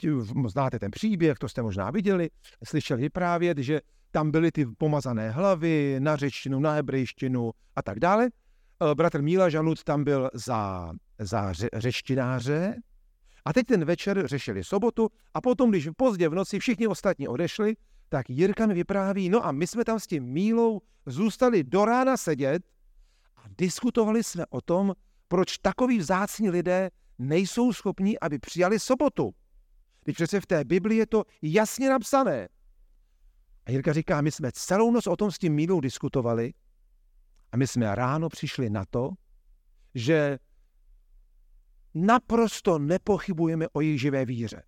znáte 0.48 0.80
ten 0.80 0.92
příběh, 0.92 1.38
to 1.38 1.50
jste 1.50 1.62
možná 1.62 1.92
viděli, 1.92 2.30
slyšeli 2.64 3.02
vyprávět, 3.02 3.58
že 3.58 3.82
tam 4.14 4.32
byly 4.32 4.52
ty 4.52 4.66
pomazané 4.66 5.32
hlavy 5.32 5.96
na 6.00 6.16
řečtinu, 6.16 6.60
na 6.60 6.72
hebrejštinu 6.72 7.52
a 7.76 7.82
tak 7.82 8.00
dále. 8.00 8.26
E, 8.26 8.96
bratr 8.96 9.22
Míla 9.22 9.50
Žalut 9.50 9.84
tam 9.84 10.04
byl 10.04 10.30
za, 10.34 10.92
za 11.20 11.54
ře, 11.54 11.70
řečtináře 11.74 12.76
a 13.46 13.54
teď 13.54 13.68
ten 13.68 13.86
večer 13.86 14.28
řešili 14.28 14.64
sobotu 14.64 15.10
a 15.34 15.42
potom, 15.42 15.70
když 15.70 15.90
pozdě 15.98 16.30
v 16.30 16.36
noci 16.36 16.60
všichni 16.60 16.88
ostatní 16.88 17.28
odešli, 17.28 17.76
tak 18.10 18.30
Jirka 18.30 18.66
mi 18.66 18.74
vypráví, 18.74 19.30
no 19.30 19.46
a 19.46 19.52
my 19.52 19.68
jsme 19.68 19.86
tam 19.86 20.00
s 20.00 20.08
tím 20.08 20.24
Mílou 20.24 20.82
zůstali 21.06 21.64
do 21.64 21.86
rána 21.86 22.18
sedět 22.18 22.64
a 23.38 23.42
diskutovali 23.58 24.24
jsme 24.24 24.46
o 24.50 24.62
tom, 24.62 24.94
proč 25.28 25.58
takoví 25.58 25.98
vzácní 25.98 26.50
lidé 26.50 26.90
nejsou 27.20 27.74
schopni, 27.74 28.20
aby 28.20 28.40
přijali 28.40 28.80
sobotu. 28.80 29.32
Když 30.04 30.16
přece 30.16 30.42
v 30.42 30.46
té 30.46 30.64
Biblii 30.64 31.00
je 31.00 31.08
to 31.08 31.24
jasně 31.42 31.90
napsané. 31.90 32.48
A 33.66 33.72
Jirka 33.72 33.94
říká, 33.94 34.22
my 34.22 34.32
jsme 34.32 34.52
celou 34.52 34.92
noc 34.92 35.08
o 35.08 35.16
tom 35.16 35.32
s 35.32 35.38
tím 35.38 35.54
Mílou 35.54 35.80
diskutovali 35.80 36.54
a 37.52 37.58
my 37.58 37.68
jsme 37.68 37.96
ráno 37.96 38.30
přišli 38.30 38.70
na 38.70 38.86
to, 38.90 39.12
že 39.96 40.40
naprosto 41.94 42.80
nepochybujeme 42.80 43.68
o 43.74 43.82
jejich 43.82 44.02
živé 44.02 44.26
víře. 44.26 44.64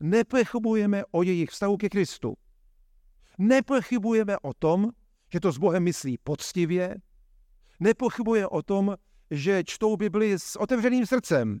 Nepochybujeme 0.00 1.04
o 1.10 1.22
jejich 1.22 1.50
vztahu 1.50 1.76
ke 1.76 1.88
Kristu. 1.88 2.36
Nepochybujeme 3.38 4.38
o 4.38 4.54
tom, 4.54 4.90
že 5.32 5.40
to 5.40 5.52
s 5.52 5.58
Bohem 5.58 5.82
myslí 5.82 6.18
poctivě. 6.18 6.96
Nepochybuje 7.80 8.48
o 8.48 8.62
tom, 8.62 8.96
že 9.30 9.64
čtou 9.64 9.96
Bibli 9.96 10.38
s 10.38 10.56
otevřeným 10.56 11.06
srdcem. 11.06 11.60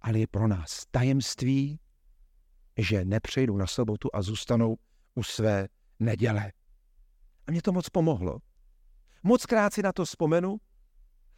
Ale 0.00 0.18
je 0.18 0.26
pro 0.26 0.48
nás 0.48 0.86
tajemství, 0.90 1.80
že 2.76 3.04
nepřejdou 3.04 3.56
na 3.56 3.66
sobotu 3.66 4.08
a 4.12 4.22
zůstanou 4.22 4.76
u 5.14 5.22
své 5.22 5.68
neděle. 6.00 6.52
A 7.46 7.50
mě 7.50 7.62
to 7.62 7.72
moc 7.72 7.88
pomohlo. 7.88 8.38
Moc 9.22 9.46
krát 9.46 9.74
si 9.74 9.82
na 9.82 9.92
to 9.92 10.04
vzpomenu, 10.04 10.56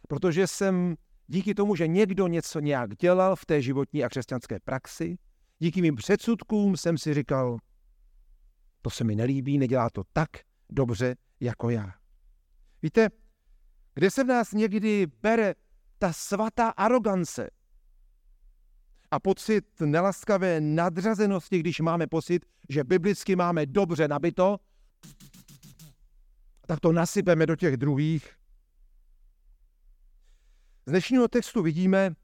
protože 0.07 0.47
jsem 0.47 0.95
díky 1.27 1.53
tomu, 1.53 1.75
že 1.75 1.87
někdo 1.87 2.27
něco 2.27 2.59
nějak 2.59 2.95
dělal 2.95 3.35
v 3.35 3.45
té 3.45 3.61
životní 3.61 4.03
a 4.03 4.09
křesťanské 4.09 4.59
praxi, 4.59 5.17
díky 5.59 5.81
mým 5.81 5.95
předsudkům 5.95 6.77
jsem 6.77 6.97
si 6.97 7.13
říkal, 7.13 7.57
to 8.81 8.89
se 8.89 9.03
mi 9.03 9.15
nelíbí, 9.15 9.57
nedělá 9.57 9.89
to 9.89 10.03
tak 10.13 10.29
dobře 10.69 11.15
jako 11.39 11.69
já. 11.69 11.93
Víte, 12.81 13.09
kde 13.93 14.11
se 14.11 14.23
v 14.23 14.27
nás 14.27 14.51
někdy 14.51 15.07
bere 15.21 15.55
ta 15.97 16.13
svatá 16.13 16.69
arogance 16.69 17.49
a 19.11 19.19
pocit 19.19 19.65
nelaskavé 19.79 20.61
nadřazenosti, 20.61 21.59
když 21.59 21.79
máme 21.79 22.07
pocit, 22.07 22.45
že 22.69 22.83
biblicky 22.83 23.35
máme 23.35 23.65
dobře 23.65 24.07
nabito, 24.07 24.57
tak 26.67 26.79
to 26.79 26.91
nasypeme 26.91 27.45
do 27.45 27.55
těch 27.55 27.77
druhých. 27.77 28.35
Z 30.85 30.89
dnešního 30.89 31.27
textu 31.27 31.61
vidíme, 31.61 32.15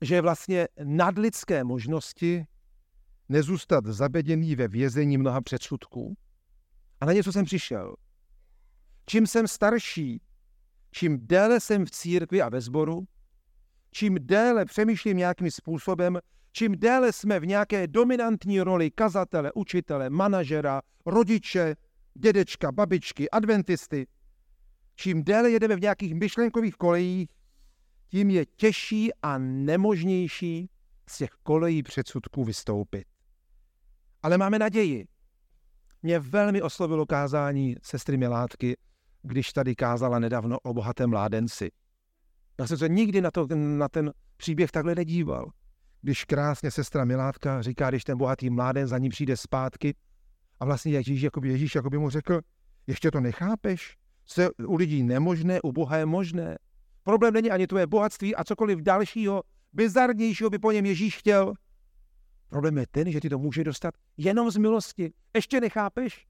že 0.00 0.14
je 0.14 0.20
vlastně 0.20 0.68
nadlidské 0.84 1.64
možnosti 1.64 2.46
nezůstat 3.28 3.86
zabeděný 3.86 4.56
ve 4.56 4.68
vězení 4.68 5.18
mnoha 5.18 5.40
předsudků. 5.40 6.16
A 7.00 7.06
na 7.06 7.12
něco 7.12 7.32
jsem 7.32 7.44
přišel. 7.44 7.96
Čím 9.06 9.26
jsem 9.26 9.48
starší, 9.48 10.20
čím 10.90 11.26
déle 11.26 11.60
jsem 11.60 11.86
v 11.86 11.90
církvi 11.90 12.42
a 12.42 12.48
ve 12.48 12.60
sboru, 12.60 13.06
čím 13.90 14.18
déle 14.20 14.64
přemýšlím 14.64 15.16
nějakým 15.16 15.50
způsobem, 15.50 16.18
čím 16.52 16.76
déle 16.78 17.12
jsme 17.12 17.40
v 17.40 17.46
nějaké 17.46 17.86
dominantní 17.86 18.60
roli 18.60 18.90
kazatele, 18.90 19.52
učitele, 19.54 20.10
manažera, 20.10 20.82
rodiče, 21.06 21.74
dědečka, 22.14 22.72
babičky, 22.72 23.30
adventisty, 23.30 24.06
čím 24.94 25.24
déle 25.24 25.50
jedeme 25.50 25.76
v 25.76 25.80
nějakých 25.80 26.14
myšlenkových 26.14 26.74
kolejích, 26.74 27.28
tím 28.08 28.30
je 28.30 28.46
těžší 28.46 29.10
a 29.22 29.38
nemožnější 29.38 30.70
z 31.08 31.18
těch 31.18 31.30
kolejí 31.42 31.82
předsudků 31.82 32.44
vystoupit. 32.44 33.04
Ale 34.22 34.38
máme 34.38 34.58
naději. 34.58 35.06
Mě 36.02 36.18
velmi 36.18 36.62
oslovilo 36.62 37.06
kázání 37.06 37.76
sestry 37.82 38.16
Milátky 38.16 38.76
když 39.22 39.52
tady 39.52 39.74
kázala 39.74 40.18
nedávno 40.18 40.58
o 40.60 40.74
bohatém 40.74 41.10
mládenci. 41.10 41.70
Já 42.60 42.66
jsem 42.66 42.78
se 42.78 42.88
nikdy 42.88 43.20
na, 43.20 43.30
to, 43.30 43.46
na 43.54 43.88
ten 43.88 44.12
příběh 44.36 44.70
takhle 44.70 44.94
nedíval. 44.94 45.50
Když 46.02 46.24
krásně 46.24 46.70
sestra 46.70 47.04
Milátka 47.04 47.62
říká, 47.62 47.90
když 47.90 48.04
ten 48.04 48.18
bohatý 48.18 48.50
mláden 48.50 48.86
za 48.86 48.98
ní 48.98 49.08
přijde 49.08 49.36
zpátky 49.36 49.94
a 50.60 50.64
vlastně 50.64 50.92
Ježíš, 50.92 51.22
jakoby, 51.22 51.48
Ježíš 51.48 51.74
jakoby 51.74 51.98
mu 51.98 52.10
řekl, 52.10 52.40
ještě 52.86 53.10
to 53.10 53.20
nechápeš? 53.20 53.96
Co 54.24 54.40
je 54.40 54.50
u 54.66 54.76
lidí 54.76 55.02
nemožné, 55.02 55.60
u 55.62 55.72
Boha 55.72 55.96
je 55.96 56.06
možné. 56.06 56.58
Problém 57.02 57.34
není 57.34 57.50
ani 57.50 57.66
tvoje 57.66 57.86
bohatství 57.86 58.36
a 58.36 58.44
cokoliv 58.44 58.78
dalšího, 58.78 59.42
bizarnějšího 59.72 60.50
by 60.50 60.58
po 60.58 60.72
něm 60.72 60.86
Ježíš 60.86 61.16
chtěl. 61.16 61.54
Problém 62.48 62.78
je 62.78 62.86
ten, 62.90 63.10
že 63.12 63.20
ty 63.20 63.28
to 63.28 63.38
může 63.38 63.64
dostat 63.64 63.94
jenom 64.16 64.50
z 64.50 64.56
milosti. 64.56 65.12
Ještě 65.34 65.60
nechápeš? 65.60 66.26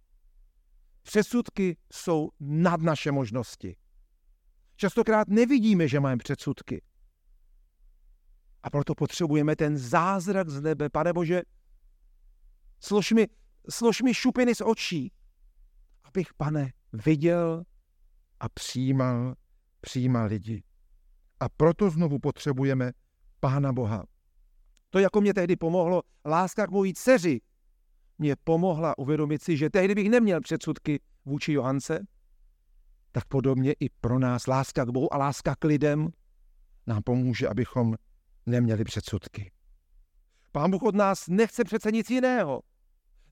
Předsudky 1.02 1.76
jsou 1.92 2.30
nad 2.40 2.80
naše 2.80 3.12
možnosti. 3.12 3.76
Častokrát 4.80 5.28
nevidíme, 5.28 5.88
že 5.88 6.00
máme 6.00 6.16
předsudky. 6.16 6.82
A 8.62 8.70
proto 8.70 8.94
potřebujeme 8.94 9.56
ten 9.56 9.78
zázrak 9.78 10.48
z 10.48 10.60
nebe. 10.60 10.88
Pane 10.88 11.12
Bože, 11.12 11.42
slož 12.80 13.12
mi, 13.12 13.26
slož 13.70 14.02
mi 14.02 14.14
šupiny 14.14 14.54
z 14.54 14.60
očí, 14.60 15.12
abych, 16.04 16.34
pane, 16.34 16.72
viděl 16.92 17.64
a 18.40 18.48
přijímal, 18.48 19.34
přijímal 19.80 20.26
lidi. 20.26 20.62
A 21.40 21.48
proto 21.48 21.90
znovu 21.90 22.18
potřebujeme 22.18 22.92
Pána 23.40 23.72
Boha. 23.72 24.04
To, 24.90 24.98
jako 24.98 25.20
mě 25.20 25.34
tehdy 25.34 25.56
pomohlo, 25.56 26.02
láska 26.24 26.66
k 26.66 26.70
mojí 26.70 26.94
dceři, 26.94 27.40
mě 28.18 28.36
pomohla 28.44 28.98
uvědomit 28.98 29.42
si, 29.42 29.56
že 29.56 29.70
tehdy 29.70 29.94
bych 29.94 30.10
neměl 30.10 30.40
předsudky 30.40 31.00
vůči 31.24 31.52
Johance, 31.52 32.06
tak 33.12 33.24
podobně 33.24 33.72
i 33.72 33.88
pro 33.88 34.18
nás 34.18 34.46
láska 34.46 34.84
k 34.84 34.90
Bohu 34.90 35.14
a 35.14 35.16
láska 35.16 35.54
k 35.58 35.64
lidem 35.64 36.08
nám 36.86 37.02
pomůže, 37.02 37.48
abychom 37.48 37.96
neměli 38.46 38.84
předsudky. 38.84 39.50
Pán 40.52 40.70
Bůh 40.70 40.82
od 40.82 40.94
nás 40.94 41.28
nechce 41.28 41.64
přece 41.64 41.92
nic 41.92 42.10
jiného. 42.10 42.62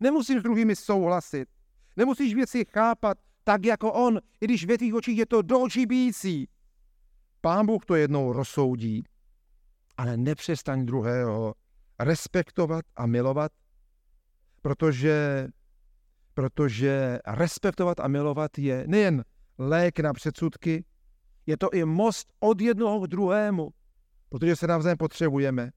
Nemusíš 0.01 0.41
s 0.41 0.43
druhými 0.43 0.77
souhlasit. 0.77 1.49
Nemusíš 1.97 2.35
věci 2.35 2.65
chápat 2.73 3.19
tak 3.45 3.65
jako 3.65 3.93
on, 3.93 4.21
i 4.41 4.45
když 4.45 4.67
ve 4.67 4.79
tvých 4.79 4.95
očích 4.95 5.19
je 5.19 5.27
to 5.27 5.43
do 5.43 5.61
očí 5.61 5.87
bíjící. 5.87 6.49
Pán 7.41 7.67
Bůh 7.67 7.85
to 7.85 7.95
jednou 7.95 8.33
rozsoudí, 8.33 9.05
ale 9.97 10.17
nepřestaň 10.17 10.87
druhého 10.87 11.55
respektovat 12.01 12.85
a 12.97 13.07
milovat, 13.07 13.53
protože, 14.63 15.49
protože 16.35 17.19
respektovat 17.27 18.01
a 18.01 18.09
milovat 18.09 18.59
je 18.59 18.85
nejen 18.87 19.25
lék 19.59 20.01
na 20.01 20.13
předsudky, 20.13 20.85
je 21.47 21.57
to 21.57 21.71
i 21.71 21.85
most 21.85 22.33
od 22.41 22.61
jednoho 22.61 23.01
k 23.01 23.07
druhému, 23.07 23.71
protože 24.29 24.57
se 24.57 24.67
navzájem 24.67 24.99
potřebujeme. 24.99 25.71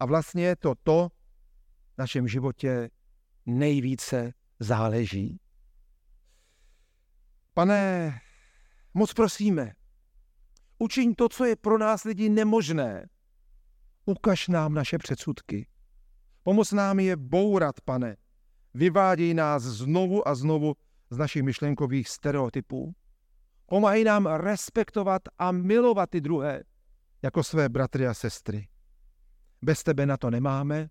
A 0.00 0.06
vlastně 0.06 0.44
je 0.44 0.56
to 0.56 0.74
to, 0.82 1.08
v 1.94 1.98
našem 1.98 2.28
životě 2.28 2.90
nejvíce 3.46 4.32
záleží. 4.60 5.40
Pane, 7.54 8.20
moc 8.94 9.12
prosíme, 9.12 9.72
učiň 10.78 11.14
to, 11.14 11.28
co 11.28 11.44
je 11.44 11.56
pro 11.56 11.78
nás 11.78 12.04
lidi 12.04 12.28
nemožné. 12.28 13.08
Ukaž 14.04 14.48
nám 14.48 14.74
naše 14.74 14.98
předsudky. 14.98 15.66
Pomoz 16.42 16.72
nám 16.72 17.00
je 17.00 17.16
bourat, 17.16 17.80
pane. 17.80 18.16
Vyváděj 18.74 19.34
nás 19.34 19.62
znovu 19.62 20.28
a 20.28 20.34
znovu 20.34 20.74
z 21.14 21.18
našich 21.18 21.42
myšlenkových 21.42 22.08
stereotypů. 22.08 22.94
Pomáhej 23.66 24.04
nám 24.04 24.26
respektovat 24.26 25.22
a 25.38 25.52
milovat 25.52 26.10
ty 26.10 26.20
druhé 26.20 26.62
jako 27.22 27.44
své 27.44 27.68
bratry 27.68 28.06
a 28.06 28.14
sestry. 28.14 28.68
Bez 29.62 29.82
tebe 29.82 30.06
na 30.06 30.16
to 30.16 30.30
nemáme, 30.30 30.88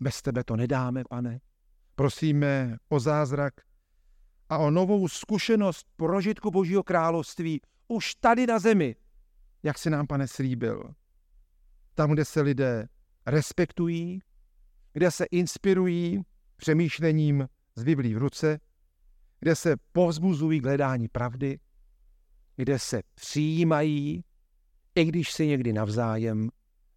bez 0.00 0.22
tebe 0.22 0.44
to 0.44 0.56
nedáme, 0.56 1.02
pane. 1.08 1.40
Prosíme 1.94 2.76
o 2.88 3.00
zázrak 3.00 3.54
a 4.48 4.58
o 4.58 4.70
novou 4.70 5.08
zkušenost 5.08 5.86
prožitku 5.96 6.50
Božího 6.50 6.82
království 6.82 7.60
už 7.88 8.14
tady 8.14 8.46
na 8.46 8.58
zemi, 8.58 8.96
jak 9.62 9.78
si 9.78 9.90
nám, 9.90 10.06
pane, 10.06 10.28
slíbil. 10.28 10.94
Tam, 11.94 12.12
kde 12.12 12.24
se 12.24 12.40
lidé 12.40 12.88
respektují, 13.26 14.20
kde 14.92 15.10
se 15.10 15.24
inspirují 15.24 16.22
přemýšlením 16.56 17.48
z 17.74 17.84
Biblí 17.84 18.14
v 18.14 18.18
ruce, 18.18 18.60
kde 19.40 19.56
se 19.56 19.76
povzbuzují 19.92 20.60
k 20.60 20.64
hledání 20.64 21.08
pravdy, 21.08 21.58
kde 22.56 22.78
se 22.78 23.02
přijímají, 23.14 24.24
i 24.94 25.04
když 25.04 25.32
si 25.32 25.46
někdy 25.46 25.72
navzájem 25.72 26.50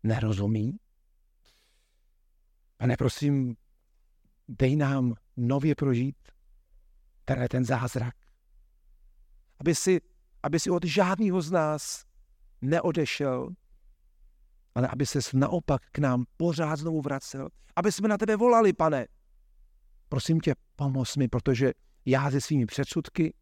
nerozumí. 0.03 0.77
Pane, 2.77 2.97
prosím, 2.97 3.55
dej 4.47 4.75
nám 4.75 5.13
nově 5.37 5.75
prožít 5.75 6.15
tenhle 7.25 7.49
ten 7.49 7.65
zázrak. 7.65 8.15
Aby 9.59 9.75
si, 9.75 10.01
aby 10.43 10.59
si 10.59 10.69
od 10.69 10.85
žádného 10.85 11.41
z 11.41 11.51
nás 11.51 12.05
neodešel, 12.61 13.49
ale 14.75 14.87
aby 14.87 15.05
se 15.05 15.19
naopak 15.33 15.81
k 15.91 15.99
nám 15.99 16.25
pořád 16.37 16.75
znovu 16.75 17.01
vracel. 17.01 17.49
Aby 17.75 17.91
jsme 17.91 18.07
na 18.07 18.17
tebe 18.17 18.35
volali, 18.35 18.73
pane. 18.73 19.07
Prosím 20.09 20.39
tě, 20.39 20.55
pomoz 20.75 21.15
mi, 21.15 21.27
protože 21.27 21.73
já 22.05 22.31
se 22.31 22.41
svými 22.41 22.65
předsudky 22.65 23.33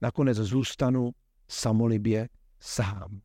nakonec 0.00 0.36
zůstanu 0.36 1.10
samolibě 1.48 2.28
sám. 2.60 3.22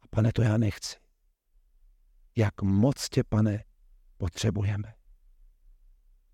A 0.00 0.08
pane, 0.10 0.32
to 0.32 0.42
já 0.42 0.56
nechci. 0.56 0.96
Jak 2.36 2.62
moc 2.62 3.08
tě, 3.08 3.24
pane, 3.24 3.64
potřebujeme. 4.16 4.94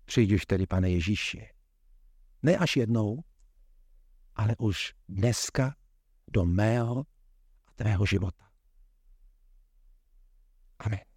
Přijdeš 0.05 0.45
tedy, 0.45 0.67
pane 0.67 0.89
Ježíši. 0.89 1.49
Ne 2.43 2.57
až 2.57 2.75
jednou, 2.75 3.23
ale 4.35 4.55
už 4.57 4.93
dneska 5.07 5.75
do 6.27 6.45
mého 6.45 6.99
a 7.65 7.71
tvého 7.75 8.05
života. 8.05 8.49
Amen. 10.79 11.08